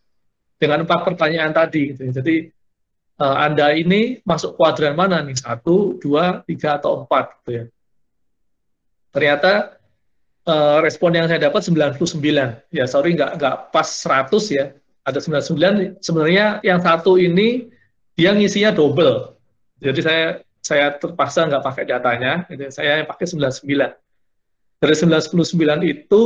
dengan 0.62 0.86
empat 0.86 1.02
pertanyaan 1.02 1.50
tadi 1.50 1.98
gitu. 1.98 2.14
Jadi 2.14 2.46
uh, 3.18 3.38
Anda 3.42 3.74
ini 3.74 4.22
masuk 4.22 4.54
kuadran 4.54 4.94
mana 4.94 5.26
nih? 5.26 5.34
Satu, 5.34 5.98
dua, 5.98 6.46
tiga, 6.46 6.78
atau 6.78 7.04
empat 7.04 7.42
gitu 7.42 7.52
ya 7.58 7.66
ternyata 9.14 9.78
uh, 10.50 10.82
respon 10.82 11.14
yang 11.14 11.30
saya 11.30 11.48
dapat 11.48 11.62
99 11.62 12.02
ya 12.74 12.86
sorry 12.90 13.14
nggak 13.14 13.38
nggak 13.38 13.56
pas 13.70 13.86
100 13.86 14.58
ya 14.58 14.66
ada 15.06 15.22
99 15.22 16.02
sebenarnya 16.02 16.60
yang 16.66 16.82
satu 16.82 17.22
ini 17.22 17.70
dia 18.18 18.34
ngisinya 18.34 18.74
double 18.74 19.38
jadi 19.78 20.02
saya 20.02 20.26
saya 20.64 20.96
terpaksa 20.96 21.46
nggak 21.46 21.64
pakai 21.64 21.84
datanya 21.84 22.48
jadi 22.48 22.72
saya 22.72 22.94
pakai 23.04 23.28
99 23.28 23.68
dari 24.80 24.96
99 24.96 25.84
itu 25.84 26.22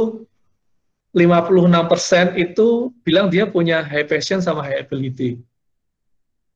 56% 1.17 2.37
itu 2.37 2.93
bilang 3.01 3.27
dia 3.33 3.49
punya 3.49 3.81
high 3.81 4.05
passion 4.05 4.37
sama 4.37 4.61
high 4.61 4.85
ability 4.85 5.41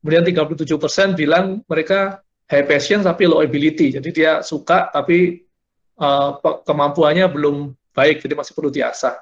kemudian 0.00 0.22
37% 0.22 1.18
bilang 1.18 1.60
mereka 1.66 2.22
high 2.46 2.64
passion 2.64 3.02
tapi 3.02 3.26
low 3.26 3.42
ability 3.42 3.98
jadi 3.98 4.08
dia 4.14 4.32
suka 4.46 4.88
tapi 4.94 5.42
uh, 5.98 6.30
kemampuannya 6.64 7.26
belum 7.28 7.74
baik, 7.92 8.24
jadi 8.24 8.34
masih 8.34 8.52
perlu 8.56 8.70
diasah. 8.72 9.16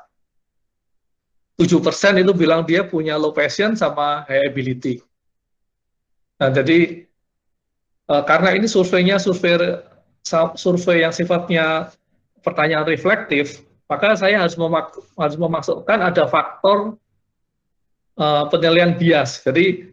7% 1.61 2.25
itu 2.25 2.33
bilang 2.33 2.65
dia 2.65 2.87
punya 2.87 3.21
low 3.21 3.37
passion 3.37 3.77
sama 3.77 4.25
high 4.25 4.49
ability. 4.49 5.05
Nah, 6.41 6.49
jadi 6.49 7.05
uh, 8.11 8.23
karena 8.27 8.59
ini 8.59 8.67
surveinya 8.67 9.17
survei 9.23 9.79
survei 10.59 11.07
yang 11.07 11.15
sifatnya 11.15 11.95
pertanyaan 12.45 12.85
reflektif, 12.85 13.65
maka 13.89 14.19
saya 14.19 14.43
harus, 14.43 14.59
memak 14.59 14.93
harus 15.17 15.37
memasukkan 15.39 15.99
ada 16.03 16.29
faktor 16.29 16.99
uh, 18.19 18.45
penilaian 18.51 18.97
bias. 18.97 19.41
Jadi 19.41 19.93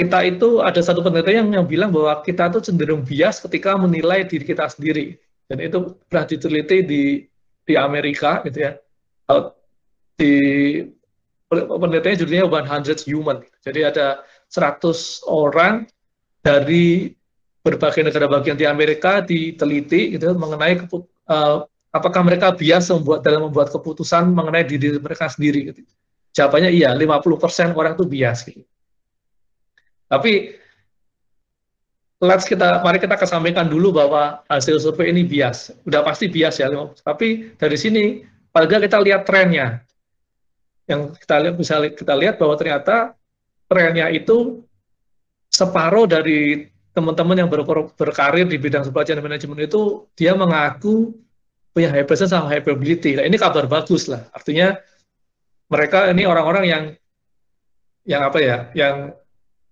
kita 0.00 0.24
itu 0.24 0.64
ada 0.64 0.80
satu 0.80 1.04
penelitian 1.04 1.52
yang, 1.52 1.60
yang 1.60 1.66
bilang 1.68 1.90
bahwa 1.92 2.24
kita 2.24 2.48
itu 2.48 2.72
cenderung 2.72 3.04
bias 3.04 3.44
ketika 3.44 3.76
menilai 3.76 4.24
diri 4.24 4.44
kita 4.46 4.70
sendiri. 4.72 5.20
Dan 5.50 5.60
itu 5.60 5.98
pernah 6.08 6.24
diteliti 6.24 6.78
di 6.86 7.02
di 7.66 7.74
Amerika 7.76 8.40
gitu 8.46 8.58
ya. 8.64 8.72
Di 10.16 10.32
penelitiannya 11.50 12.20
judulnya 12.22 12.46
100 12.46 13.10
human. 13.10 13.42
Jadi 13.60 13.80
ada 13.82 14.22
100 14.48 15.26
orang 15.26 15.84
dari 16.40 17.12
berbagai 17.60 18.00
negara 18.00 18.26
bagian 18.28 18.56
di 18.56 18.64
Amerika 18.64 19.20
diteliti 19.20 20.16
gitu 20.16 20.32
mengenai 20.32 20.80
uh, 21.28 21.64
apakah 21.92 22.22
mereka 22.24 22.56
biasa 22.56 22.96
membuat 22.96 23.20
dalam 23.20 23.50
membuat 23.50 23.68
keputusan 23.68 24.32
mengenai 24.32 24.64
diri 24.64 24.96
mereka 24.96 25.28
sendiri 25.28 25.74
gitu. 25.74 25.84
Jawabannya 26.30 26.70
iya, 26.70 26.94
50% 26.94 27.74
orang 27.74 27.98
itu 27.98 28.04
bias 28.06 28.38
gitu. 28.46 28.62
Tapi 30.06 30.54
let's 32.22 32.46
kita 32.46 32.82
mari 32.82 33.02
kita 33.02 33.18
kesampingkan 33.18 33.66
dulu 33.66 33.94
bahwa 33.94 34.40
hasil 34.46 34.78
survei 34.78 35.10
ini 35.10 35.26
bias. 35.26 35.74
Udah 35.84 36.06
pasti 36.06 36.30
bias 36.30 36.62
ya, 36.62 36.70
tapi 37.02 37.54
dari 37.58 37.76
sini 37.76 38.22
paling 38.54 38.70
kita 38.70 38.98
lihat 39.02 39.26
trennya. 39.26 39.82
Yang 40.86 41.18
kita 41.22 41.36
lihat 41.42 41.54
bisa 41.58 41.74
kita 41.94 42.14
lihat 42.14 42.34
bahwa 42.38 42.54
ternyata 42.58 43.14
trennya 43.66 44.10
itu 44.10 44.62
separuh 45.60 46.08
dari 46.08 46.64
teman-teman 46.96 47.36
yang 47.44 47.48
ber 47.52 47.62
berkarir 47.94 48.48
di 48.48 48.56
bidang 48.56 48.82
supply 48.88 49.04
chain 49.04 49.20
management 49.20 49.68
itu 49.68 50.08
dia 50.16 50.32
mengaku 50.32 51.12
punya 51.70 51.92
high 51.92 52.08
presence 52.08 52.34
sama 52.34 52.50
high 52.50 52.64
probability. 52.64 53.14
Nah, 53.14 53.24
ini 53.28 53.36
kabar 53.38 53.68
bagus 53.70 54.10
lah. 54.10 54.26
Artinya 54.34 54.74
mereka 55.70 56.10
ini 56.10 56.26
orang-orang 56.26 56.64
yang 56.66 56.84
yang 58.08 58.22
apa 58.26 58.38
ya, 58.42 58.56
yang 58.74 59.14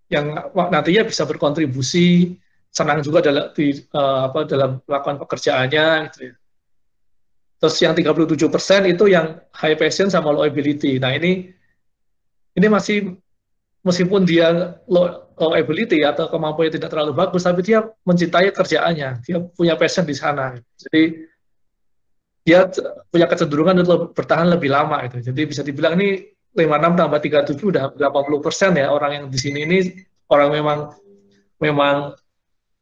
yang 0.09 0.27
nantinya 0.55 1.03
bisa 1.05 1.27
berkontribusi 1.27 2.39
senang 2.71 3.03
juga 3.03 3.25
dalam 3.25 3.51
di 3.51 3.75
uh, 3.93 4.31
apa 4.31 4.47
dalam 4.47 4.79
melakukan 4.87 5.19
pekerjaannya 5.27 5.87
gitu 6.13 6.19
ya. 6.31 6.35
Terus 7.59 7.77
yang 7.83 7.93
37% 7.99 8.87
itu 8.87 9.05
yang 9.11 9.43
high 9.51 9.75
passion 9.75 10.07
sama 10.07 10.31
low 10.31 10.47
ability. 10.47 11.03
Nah, 11.03 11.11
ini 11.19 11.51
ini 12.55 12.67
masih 12.71 13.19
meskipun 13.83 14.23
dia 14.23 14.79
low, 14.87 15.28
ability 15.39 16.03
atau 16.03 16.27
kemampuannya 16.27 16.75
tidak 16.75 16.91
terlalu 16.91 17.15
bagus, 17.15 17.47
tapi 17.47 17.63
dia 17.63 17.87
mencintai 18.03 18.51
kerjaannya, 18.51 19.23
dia 19.23 19.37
punya 19.55 19.79
passion 19.79 20.03
di 20.03 20.17
sana. 20.17 20.59
Jadi 20.75 21.29
dia 22.43 22.65
punya 23.13 23.29
kecenderungan 23.29 23.85
untuk 23.85 24.17
bertahan 24.17 24.49
lebih 24.49 24.73
lama 24.73 25.05
itu. 25.05 25.21
Jadi 25.21 25.41
bisa 25.45 25.61
dibilang 25.61 26.01
ini 26.01 26.25
56 26.57 26.97
tambah 26.97 27.21
37 27.21 27.71
udah 27.71 27.85
80 27.93 28.41
persen 28.41 28.73
ya 28.73 28.89
orang 28.89 29.13
yang 29.15 29.25
di 29.29 29.39
sini 29.39 29.69
ini 29.69 29.79
orang 30.33 30.49
memang 30.57 30.79
memang 31.61 32.17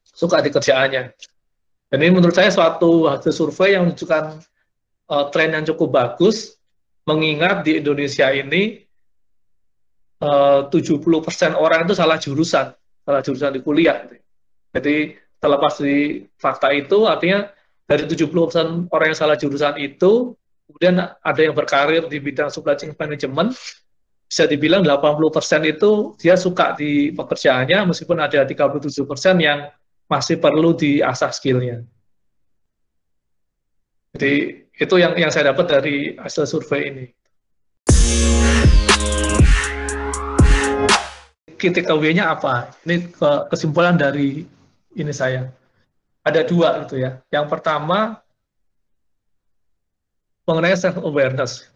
suka 0.06 0.38
di 0.38 0.54
kerjaannya. 0.54 1.10
Dan 1.90 1.98
ini 1.98 2.14
menurut 2.14 2.34
saya 2.34 2.54
suatu 2.54 3.10
hasil 3.10 3.34
survei 3.34 3.74
yang 3.74 3.90
menunjukkan 3.90 4.24
uh, 5.10 5.24
tren 5.34 5.50
yang 5.50 5.66
cukup 5.66 5.98
bagus, 5.98 6.54
mengingat 7.02 7.66
di 7.66 7.82
Indonesia 7.82 8.30
ini 8.30 8.85
uh, 10.26 10.66
70% 10.66 11.54
orang 11.54 11.86
itu 11.86 11.94
salah 11.94 12.18
jurusan, 12.18 12.74
salah 13.06 13.22
jurusan 13.22 13.54
di 13.54 13.62
kuliah. 13.62 14.02
Jadi 14.74 15.14
terlepas 15.38 15.78
di 15.78 16.26
fakta 16.34 16.74
itu, 16.74 17.06
artinya 17.06 17.46
dari 17.86 18.04
70% 18.10 18.90
orang 18.90 19.06
yang 19.14 19.18
salah 19.18 19.38
jurusan 19.38 19.78
itu, 19.78 20.34
kemudian 20.66 20.98
ada 20.98 21.40
yang 21.40 21.54
berkarir 21.54 22.10
di 22.10 22.18
bidang 22.18 22.50
supply 22.50 22.74
chain 22.74 22.90
management, 22.98 23.54
bisa 24.26 24.44
dibilang 24.50 24.82
80% 24.82 25.62
itu 25.70 26.18
dia 26.18 26.34
suka 26.34 26.74
di 26.74 27.14
pekerjaannya, 27.14 27.86
meskipun 27.86 28.18
ada 28.18 28.42
37% 28.42 28.90
yang 29.38 29.70
masih 30.10 30.42
perlu 30.42 30.74
diasah 30.74 31.30
skillnya. 31.30 31.86
Jadi 34.18 34.64
itu 34.76 34.94
yang 34.96 35.14
yang 35.14 35.30
saya 35.30 35.54
dapat 35.54 35.66
dari 35.68 35.96
hasil 36.16 36.48
survei 36.48 36.82
ini. 36.90 37.06
Key 41.56 41.72
takeaway-nya 41.72 42.36
apa? 42.36 42.72
Ini 42.84 43.12
kesimpulan 43.48 43.96
dari 43.96 44.44
ini 44.96 45.12
saya. 45.12 45.48
Ada 46.26 46.44
dua 46.44 46.84
gitu 46.84 47.00
ya. 47.00 47.20
Yang 47.32 47.46
pertama 47.48 48.20
mengenai 50.44 50.76
self 50.76 51.00
awareness. 51.00 51.68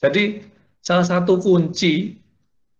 Jadi 0.00 0.46
salah 0.80 1.04
satu 1.04 1.42
kunci 1.42 2.22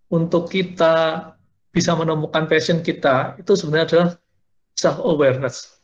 untuk 0.08 0.48
kita 0.48 1.28
bisa 1.74 1.92
menemukan 1.92 2.48
passion 2.48 2.80
kita 2.80 3.36
itu 3.36 3.52
sebenarnya 3.52 3.86
adalah 3.90 4.08
self 4.78 4.98
awareness. 5.02 5.76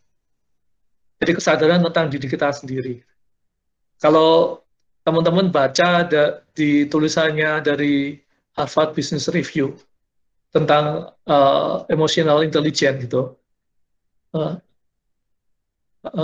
Jadi 1.21 1.39
kesadaran 1.39 1.83
tentang 1.87 2.07
diri 2.11 2.27
kita 2.27 2.51
sendiri. 2.51 3.03
Kalau 4.03 4.63
teman-teman 5.07 5.51
baca 5.51 6.07
di 6.55 6.87
tulisannya 6.87 7.63
dari 7.63 8.19
Harvard 8.59 8.95
Business 8.95 9.31
Review 9.31 9.75
tentang 10.53 11.11
uh, 11.27 11.89
emotional 11.89 12.45
intelligence 12.45 13.09
gitu, 13.09 13.35
uh, 14.37 14.61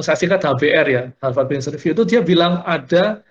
saya 0.04 0.18
singkat 0.18 0.42
HBR 0.42 0.86
ya, 0.90 1.02
Harvard 1.22 1.48
Business 1.48 1.70
Review 1.70 1.94
itu 1.94 2.04
dia 2.04 2.20
bilang 2.20 2.60
ada 2.66 3.22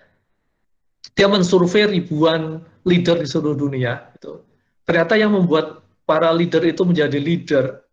dia 1.13 1.27
mensurvei 1.27 1.87
ribuan 1.87 2.63
leader 2.87 3.19
di 3.19 3.27
seluruh 3.27 3.57
dunia. 3.57 4.07
Gitu. 4.15 4.41
Ternyata 4.87 5.19
yang 5.19 5.35
membuat 5.35 5.83
para 6.07 6.31
leader 6.31 6.63
itu 6.63 6.87
menjadi 6.87 7.19
leader 7.19 7.83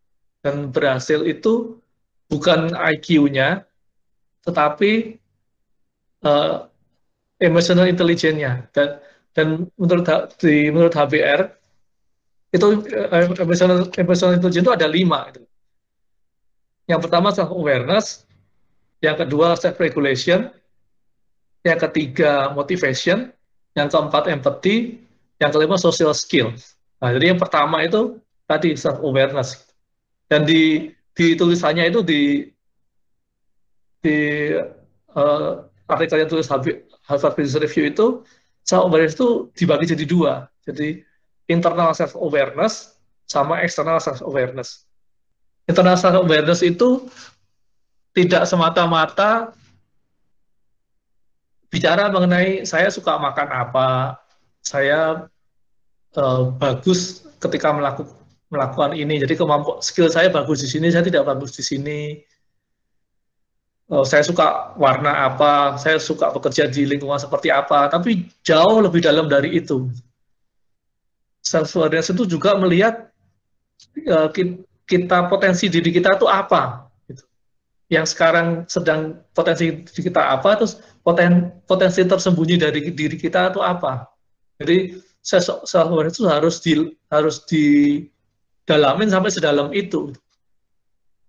dan 0.47 0.71
berhasil 0.71 1.27
itu 1.27 1.83
bukan 2.31 2.71
IQ-nya, 2.79 3.67
tetapi 4.47 5.19
uh, 6.23 6.71
emotional 7.43 7.91
intelligence-nya. 7.91 8.71
Dan, 8.71 8.89
dan 9.35 9.47
menurut 9.75 10.07
di 10.39 10.71
menurut 10.71 10.95
HBR 10.95 11.64
itu 12.55 12.87
emotional, 13.43 13.91
emotional 13.99 14.39
intelligence 14.39 14.63
itu 14.63 14.73
ada 14.73 14.87
lima. 14.87 15.27
Gitu. 15.35 15.43
Yang 16.87 17.01
pertama 17.11 17.35
self 17.35 17.51
awareness, 17.51 18.23
yang 19.03 19.19
kedua 19.19 19.59
self 19.59 19.75
regulation, 19.83 20.55
yang 21.67 21.79
ketiga 21.83 22.55
motivation, 22.55 23.35
yang 23.75 23.91
keempat 23.91 24.31
empathy, 24.31 25.03
yang 25.43 25.51
kelima 25.51 25.75
social 25.75 26.15
skills. 26.15 26.79
Nah, 27.03 27.11
jadi 27.11 27.35
yang 27.35 27.41
pertama 27.43 27.83
itu 27.83 28.23
tadi 28.47 28.79
self 28.79 29.03
awareness. 29.03 29.67
Dan 30.31 30.47
di 30.47 30.95
di 31.11 31.35
tulisannya 31.35 31.91
itu 31.91 32.07
di 32.07 32.47
di 33.99 34.19
uh, 35.17 35.65
artikel 35.91 36.23
yang 36.23 36.31
tulis 36.31 36.47
Harvard 36.47 37.35
Business 37.35 37.59
Review 37.59 37.91
itu 37.91 38.07
self 38.63 38.87
awareness 38.87 39.19
itu 39.19 39.51
dibagi 39.59 39.91
jadi 39.91 40.07
dua. 40.07 40.47
Jadi 40.63 41.03
internal 41.51 41.93
self 41.93 42.17
awareness 42.17 42.97
sama 43.29 43.61
external 43.65 44.01
self 44.01 44.21
awareness. 44.25 44.85
Internal 45.65 45.97
self 45.97 46.17
awareness 46.21 46.61
itu 46.61 47.09
tidak 48.15 48.47
semata-mata 48.47 49.51
bicara 51.75 52.07
mengenai 52.07 52.63
saya 52.63 52.87
suka 52.87 53.19
makan 53.19 53.51
apa, 53.51 54.15
saya 54.63 55.27
uh, 56.15 56.55
bagus 56.55 57.27
ketika 57.43 57.75
melakukan 57.75 58.15
melakukan 58.55 58.95
ini. 58.95 59.19
Jadi 59.19 59.35
kemampuan 59.35 59.83
skill 59.83 60.07
saya 60.07 60.31
bagus 60.31 60.63
di 60.63 60.71
sini, 60.71 60.95
saya 60.95 61.03
tidak 61.03 61.27
bagus 61.27 61.59
di 61.59 61.67
sini. 61.67 62.23
Uh, 63.91 64.07
saya 64.07 64.23
suka 64.23 64.73
warna 64.79 65.27
apa, 65.29 65.75
saya 65.77 65.99
suka 65.99 66.31
bekerja 66.31 66.71
di 66.71 66.87
lingkungan 66.87 67.19
seperti 67.19 67.51
apa, 67.51 67.91
tapi 67.91 68.31
jauh 68.47 68.79
lebih 68.79 69.03
dalam 69.03 69.27
dari 69.27 69.59
itu. 69.59 69.91
Self 71.45 71.77
awareness 71.77 72.09
itu 72.09 72.25
juga 72.25 72.57
melihat 72.57 73.13
uh, 74.09 74.33
kita 74.89 75.29
potensi 75.29 75.69
diri 75.69 75.93
kita 75.93 76.17
itu 76.17 76.25
apa, 76.25 76.89
gitu. 77.05 77.25
yang 77.93 78.09
sekarang 78.09 78.65
sedang 78.65 79.21
potensi 79.37 79.85
diri 79.85 80.03
kita 80.09 80.35
apa, 80.35 80.57
terus 80.57 80.81
poten, 81.05 81.53
potensi 81.69 82.01
tersembunyi 82.01 82.57
dari 82.57 82.81
diri 82.89 83.17
kita 83.21 83.53
itu 83.53 83.61
apa. 83.61 84.09
Jadi 84.57 84.97
self 85.25 85.69
itu 86.09 86.25
harus 86.29 86.61
di 86.61 86.73
harus 87.09 87.45
didalamin 87.49 89.09
sampai 89.13 89.31
sedalam 89.33 89.69
itu. 89.73 90.13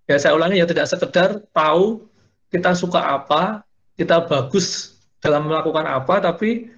Ya 0.06 0.19
saya 0.21 0.38
ulangi 0.38 0.62
ya 0.62 0.67
tidak 0.69 0.88
sekedar 0.91 1.43
tahu 1.56 2.06
kita 2.54 2.71
suka 2.78 3.01
apa, 3.19 3.65
kita 3.99 4.23
bagus 4.28 4.99
dalam 5.19 5.49
melakukan 5.49 5.88
apa, 5.88 6.21
tapi 6.21 6.69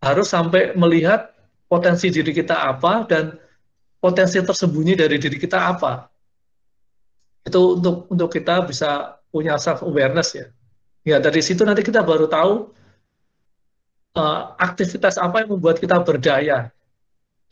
harus 0.00 0.32
sampai 0.32 0.72
melihat 0.72 1.30
potensi 1.70 2.10
diri 2.10 2.34
kita 2.34 2.66
apa 2.66 3.06
dan 3.06 3.38
potensi 4.02 4.42
tersembunyi 4.42 4.98
dari 4.98 5.22
diri 5.22 5.38
kita 5.38 5.70
apa. 5.70 6.10
Itu 7.46 7.78
untuk 7.78 8.10
untuk 8.10 8.28
kita 8.34 8.66
bisa 8.66 9.22
punya 9.30 9.54
self 9.54 9.86
awareness 9.86 10.34
ya. 10.34 10.50
Ya 11.06 11.22
dari 11.22 11.38
situ 11.40 11.62
nanti 11.62 11.86
kita 11.86 12.02
baru 12.02 12.26
tahu 12.26 12.74
uh, 14.18 14.42
aktivitas 14.58 15.16
apa 15.16 15.46
yang 15.46 15.54
membuat 15.54 15.78
kita 15.78 16.02
berdaya 16.02 16.74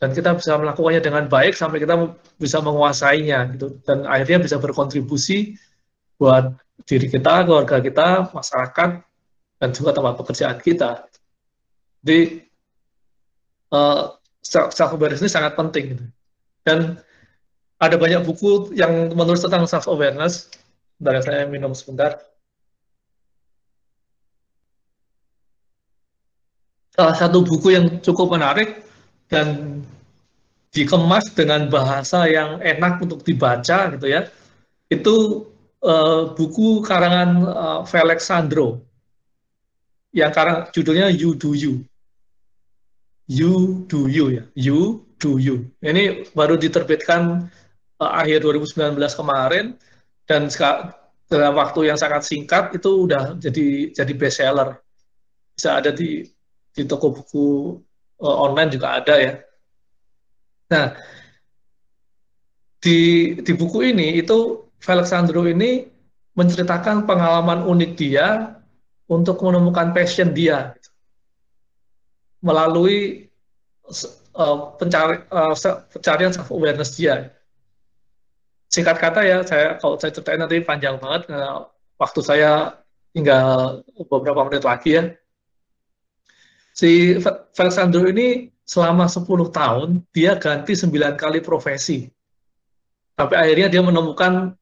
dan 0.03 0.09
kita 0.11 0.35
bisa 0.35 0.59
melakukannya 0.59 1.01
dengan 1.01 1.25
baik 1.31 1.55
sampai 1.55 1.79
kita 1.79 1.95
bisa 2.35 2.59
menguasainya 2.59 3.55
gitu 3.55 3.79
dan 3.87 4.03
akhirnya 4.03 4.43
bisa 4.43 4.59
berkontribusi 4.59 5.55
buat 6.19 6.51
diri 6.83 7.07
kita, 7.07 7.47
keluarga 7.47 7.79
kita, 7.79 8.31
masyarakat 8.35 8.89
dan 9.59 9.69
juga 9.75 9.91
tempat 9.95 10.13
pekerjaan 10.19 10.59
kita. 10.59 11.07
Jadi 12.03 12.48
uh, 13.75 14.15
self 14.45 14.91
awareness 14.93 15.21
ini 15.21 15.31
sangat 15.31 15.53
penting 15.53 15.97
gitu. 15.97 16.05
dan 16.63 16.99
ada 17.79 17.95
banyak 17.95 18.27
buku 18.27 18.75
yang 18.75 19.15
menulis 19.15 19.39
tentang 19.39 19.63
self 19.63 19.87
awareness. 19.87 20.51
Dari 20.99 21.23
saya 21.23 21.47
minum 21.47 21.71
sebentar. 21.71 22.19
salah 26.99 27.15
satu 27.15 27.47
buku 27.47 27.71
yang 27.71 28.03
cukup 28.03 28.35
menarik 28.35 28.83
dan 29.31 29.79
dikemas 30.75 31.31
dengan 31.31 31.71
bahasa 31.71 32.27
yang 32.27 32.59
enak 32.59 32.99
untuk 32.99 33.23
dibaca 33.23 33.87
gitu 33.95 34.03
ya. 34.03 34.27
Itu 34.91 35.47
uh, 35.79 36.35
buku 36.35 36.83
karangan 36.83 37.29
uh, 37.47 37.79
Felix 37.87 38.27
Sandro 38.27 38.83
yang 40.11 40.35
karang 40.35 40.67
judulnya 40.75 41.07
You 41.07 41.39
Do 41.39 41.55
You. 41.55 41.87
You 43.29 43.85
Do 43.85 44.09
You 44.09 44.25
ya. 44.33 44.43
You 44.57 45.05
Do 45.21 45.37
You. 45.37 45.69
Ini 45.85 46.33
baru 46.33 46.57
diterbitkan 46.57 47.45
uh, 48.01 48.11
akhir 48.17 48.41
2019 48.41 48.97
kemarin 48.97 49.77
dan 50.25 50.49
dalam 51.29 51.53
waktu 51.53 51.93
yang 51.93 51.97
sangat 52.01 52.25
singkat 52.25 52.73
itu 52.73 53.05
udah 53.05 53.37
jadi 53.37 53.93
jadi 53.93 54.13
bestseller. 54.17 54.81
Bisa 55.53 55.77
ada 55.77 55.93
di 55.93 56.25
di 56.73 56.83
toko 56.89 57.13
buku 57.13 57.77
uh, 58.17 58.37
online 58.49 58.73
juga 58.73 58.97
ada 58.97 59.15
ya. 59.21 59.33
Nah, 60.73 60.97
di 62.81 63.33
di 63.45 63.51
buku 63.53 63.93
ini 63.93 64.17
itu 64.17 64.65
Alexandro 64.89 65.45
ini 65.45 65.85
menceritakan 66.33 67.05
pengalaman 67.05 67.61
unik 67.61 67.91
dia 67.93 68.57
untuk 69.05 69.37
menemukan 69.45 69.93
passion 69.93 70.33
dia 70.33 70.73
melalui 72.39 73.27
uh, 74.35 74.57
pencari, 74.79 75.23
uh, 75.31 75.55
pencarian 75.91 76.31
self 76.31 76.49
awareness 76.51 76.95
dia. 76.95 77.33
Singkat 78.69 78.97
kata 79.01 79.21
ya, 79.25 79.37
saya 79.43 79.75
kalau 79.81 79.97
saya 79.97 80.13
ceritain 80.13 80.39
nanti 80.39 80.61
panjang 80.61 81.01
banget. 81.01 81.27
Uh, 81.33 81.65
waktu 81.99 82.19
saya 82.23 82.79
tinggal 83.11 83.81
beberapa 84.07 84.45
menit 84.47 84.63
lagi 84.63 84.89
ya. 84.95 85.03
Si 86.71 87.19
Felix 87.51 87.75
Andrew 87.75 88.07
ini 88.07 88.47
selama 88.63 89.09
10 89.09 89.25
tahun 89.51 89.89
dia 90.15 90.39
ganti 90.39 90.77
9 90.77 91.19
kali 91.19 91.43
profesi. 91.43 92.07
Sampai 93.19 93.35
akhirnya 93.35 93.67
dia 93.67 93.81
menemukan 93.83 94.55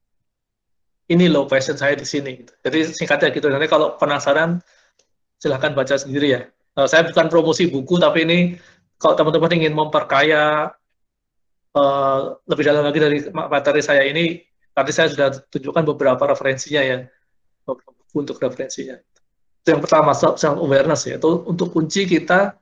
ini 1.08 1.30
loh 1.30 1.46
passion 1.46 1.78
saya 1.78 1.94
di 1.94 2.02
sini. 2.02 2.42
Jadi 2.42 2.90
singkatnya 2.90 3.30
gitu. 3.30 3.46
Nanti 3.46 3.70
kalau 3.70 3.94
penasaran 3.96 4.58
silahkan 5.38 5.72
baca 5.72 5.94
sendiri 5.94 6.34
ya. 6.34 6.42
Uh, 6.78 6.86
saya 6.86 7.02
bukan 7.10 7.26
promosi 7.26 7.66
buku 7.66 7.98
tapi 7.98 8.22
ini 8.22 8.38
kalau 9.02 9.18
teman-teman 9.18 9.50
ingin 9.58 9.74
memperkaya 9.74 10.70
uh, 11.74 12.38
lebih 12.46 12.64
dalam 12.66 12.86
lagi 12.86 12.98
dari 13.02 13.18
materi 13.30 13.82
saya 13.82 14.06
ini, 14.06 14.42
tadi 14.74 14.90
saya 14.94 15.10
sudah 15.10 15.28
tunjukkan 15.50 15.82
beberapa 15.94 16.34
referensinya 16.34 16.82
ya 16.82 16.98
untuk 18.14 18.38
referensinya. 18.38 18.98
Itu 19.62 19.68
yang 19.74 19.82
pertama 19.82 20.14
self 20.14 20.38
awareness 20.42 21.06
ya, 21.06 21.18
itu 21.18 21.46
untuk 21.46 21.74
kunci 21.74 22.06
kita 22.06 22.58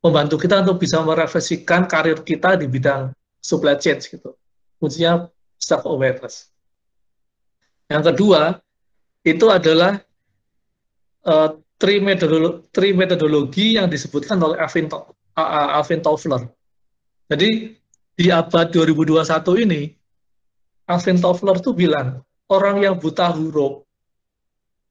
membantu 0.00 0.40
kita 0.40 0.62
untuk 0.66 0.82
bisa 0.82 1.02
merefleksikan 1.02 1.86
karir 1.90 2.18
kita 2.22 2.56
di 2.56 2.66
bidang 2.66 3.14
supply 3.42 3.78
chain 3.78 3.98
gitu. 3.98 4.34
Kuncinya 4.78 5.26
self 5.58 5.86
awareness. 5.86 6.50
Yang 7.90 8.14
kedua 8.14 8.62
itu 9.26 9.46
adalah 9.50 10.00
uh, 11.26 11.58
three, 11.80 11.98
metodologi, 12.92 13.80
yang 13.80 13.88
disebutkan 13.88 14.36
oleh 14.44 14.60
Alvin, 14.60 14.92
Alvin 15.40 16.00
Toffler. 16.04 16.44
Jadi 17.32 17.72
di 18.12 18.26
abad 18.28 18.68
2021 18.68 19.64
ini 19.64 19.88
Alvin 20.92 21.16
Toffler 21.16 21.56
tuh 21.64 21.72
bilang 21.72 22.20
orang 22.52 22.84
yang 22.84 23.00
buta 23.00 23.32
huruf 23.32 23.86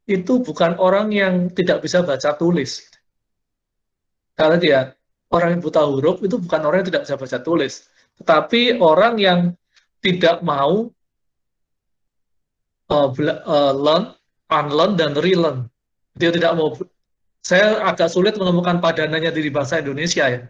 itu 0.09 0.41
bukan 0.41 0.73
orang 0.81 1.13
yang 1.13 1.53
tidak 1.53 1.85
bisa 1.85 2.01
baca 2.01 2.33
tulis. 2.33 2.89
Karena 4.33 4.57
dia 4.57 4.79
orang 5.29 5.59
yang 5.59 5.61
buta 5.61 5.85
huruf 5.85 6.17
itu 6.25 6.41
bukan 6.41 6.61
orang 6.65 6.81
yang 6.81 6.89
tidak 6.89 7.03
bisa 7.05 7.15
baca 7.19 7.37
tulis, 7.45 7.85
tetapi 8.17 8.81
orang 8.81 9.21
yang 9.21 9.39
tidak 10.01 10.41
mau 10.41 10.89
uh, 12.89 13.09
uh, 13.13 13.73
learn, 13.75 14.15
unlearn, 14.49 14.93
dan 14.97 15.13
relearn. 15.13 15.69
Dia 16.19 16.29
tidak 16.35 16.51
mau. 16.59 16.75
Saya 17.39 17.79
agak 17.87 18.11
sulit 18.11 18.35
menemukan 18.35 18.83
padanannya 18.83 19.31
di 19.31 19.47
bahasa 19.47 19.79
Indonesia 19.79 20.27
ya. 20.27 20.41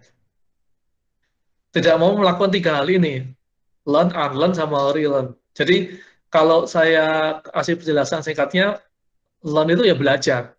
Tidak 1.69 1.95
mau 2.01 2.17
melakukan 2.17 2.49
tiga 2.49 2.81
hal 2.81 2.89
ini, 2.89 3.29
learn, 3.85 4.09
unlearn, 4.09 4.57
sama 4.57 4.89
relearn. 4.89 5.37
Jadi 5.53 6.01
kalau 6.33 6.65
saya 6.65 7.37
kasih 7.45 7.77
penjelasan 7.77 8.25
singkatnya, 8.25 8.81
learn 9.45 9.69
itu 9.69 9.85
ya 9.85 9.93
belajar. 9.93 10.57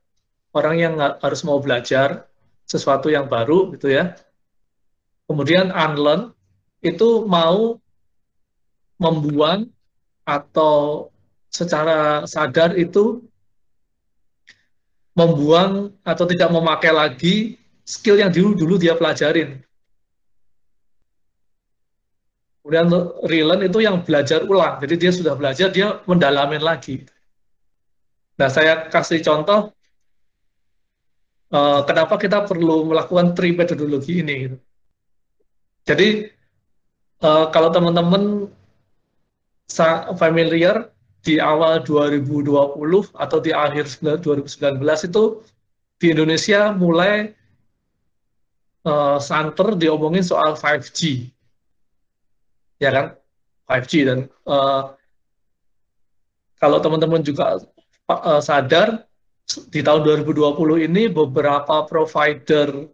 Orang 0.54 0.78
yang 0.78 0.94
harus 0.98 1.42
mau 1.42 1.58
belajar 1.58 2.30
sesuatu 2.70 3.10
yang 3.10 3.26
baru 3.26 3.74
gitu 3.74 3.90
ya. 3.90 4.14
Kemudian 5.26 5.74
unlearn 5.74 6.30
itu 6.78 7.26
mau 7.26 7.82
membuang 9.02 9.66
atau 10.22 11.10
secara 11.50 12.22
sadar 12.30 12.78
itu 12.78 13.26
membuang 15.14 15.90
atau 16.06 16.24
tidak 16.26 16.48
memakai 16.54 16.92
lagi 16.94 17.34
skill 17.82 18.18
yang 18.18 18.30
dulu 18.30 18.54
dulu 18.54 18.74
dia 18.78 18.94
pelajarin. 18.94 19.58
Kemudian 22.60 22.86
relearn 23.24 23.66
itu 23.66 23.82
yang 23.82 24.04
belajar 24.04 24.44
ulang. 24.46 24.78
Jadi 24.78 24.94
dia 25.00 25.10
sudah 25.10 25.34
belajar, 25.34 25.72
dia 25.72 25.98
mendalamin 26.04 26.60
lagi. 26.60 27.02
Nah, 28.36 28.46
saya 28.52 28.86
kasih 28.92 29.24
contoh 29.24 29.72
uh, 31.50 31.80
kenapa 31.88 32.14
kita 32.20 32.46
perlu 32.46 32.86
melakukan 32.86 33.32
tri 33.34 33.56
metodologi 33.56 34.20
ini. 34.22 34.34
Gitu. 34.46 34.56
Jadi, 35.88 36.08
uh, 37.24 37.48
kalau 37.48 37.72
teman-teman 37.72 38.46
familiar 40.20 40.92
di 41.20 41.36
awal 41.36 41.84
2020 41.84 42.48
atau 43.12 43.38
di 43.38 43.52
akhir 43.52 44.00
2019 44.00 44.80
itu 44.80 45.24
di 46.00 46.06
Indonesia 46.16 46.72
mulai 46.72 47.36
uh, 48.88 49.20
santer 49.20 49.76
diomongin 49.76 50.24
soal 50.24 50.56
5G. 50.56 51.28
Ya 52.80 52.90
kan? 52.92 53.06
5G 53.68 53.92
dan 54.08 54.18
uh, 54.48 54.96
kalau 56.56 56.80
teman-teman 56.80 57.20
juga 57.20 57.60
uh, 58.08 58.40
sadar 58.40 59.04
di 59.68 59.84
tahun 59.84 60.06
2020 60.24 60.88
ini 60.88 61.10
beberapa 61.10 61.84
provider 61.84 62.88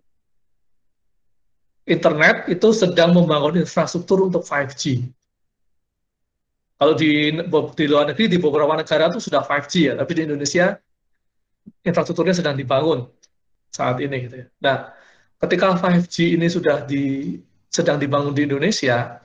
internet 1.87 2.51
itu 2.51 2.75
sedang 2.75 3.15
membangun 3.15 3.62
infrastruktur 3.62 4.27
untuk 4.27 4.43
5G. 4.43 5.07
Kalau 6.77 6.93
di, 6.93 7.33
di 7.73 7.85
luar 7.89 8.05
negeri, 8.12 8.29
di 8.29 8.37
beberapa 8.37 8.77
negara 8.77 9.09
itu 9.09 9.21
sudah 9.21 9.41
5G 9.41 9.73
ya, 9.89 9.95
tapi 9.97 10.12
di 10.12 10.23
Indonesia 10.29 10.77
infrastrukturnya 11.81 12.37
sedang 12.37 12.53
dibangun 12.53 13.09
saat 13.73 13.97
ini. 14.05 14.29
Gitu 14.29 14.45
ya. 14.45 14.47
Nah, 14.61 14.77
ketika 15.41 15.73
5G 15.73 16.37
ini 16.37 16.47
sudah 16.53 16.85
di, 16.85 17.37
sedang 17.73 17.97
dibangun 17.97 18.37
di 18.37 18.45
Indonesia, 18.45 19.25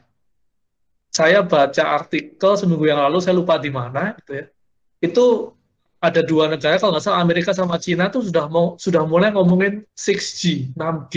saya 1.11 1.43
baca 1.43 1.83
artikel 1.91 2.51
seminggu 2.55 2.87
yang 2.87 3.03
lalu, 3.03 3.19
saya 3.19 3.35
lupa 3.35 3.59
di 3.59 3.67
mana, 3.67 4.15
gitu 4.23 4.31
ya, 4.31 4.45
itu 5.03 5.51
ada 6.01 6.23
dua 6.25 6.49
negara 6.49 6.79
kalau 6.81 6.97
nggak 6.97 7.03
salah 7.03 7.21
Amerika 7.21 7.51
sama 7.53 7.77
Cina 7.77 8.09
tuh 8.09 8.25
sudah 8.25 8.49
mau 8.49 8.73
sudah 8.79 9.05
mulai 9.05 9.29
ngomongin 9.29 9.85
6G, 9.93 10.73
6G. 10.73 11.15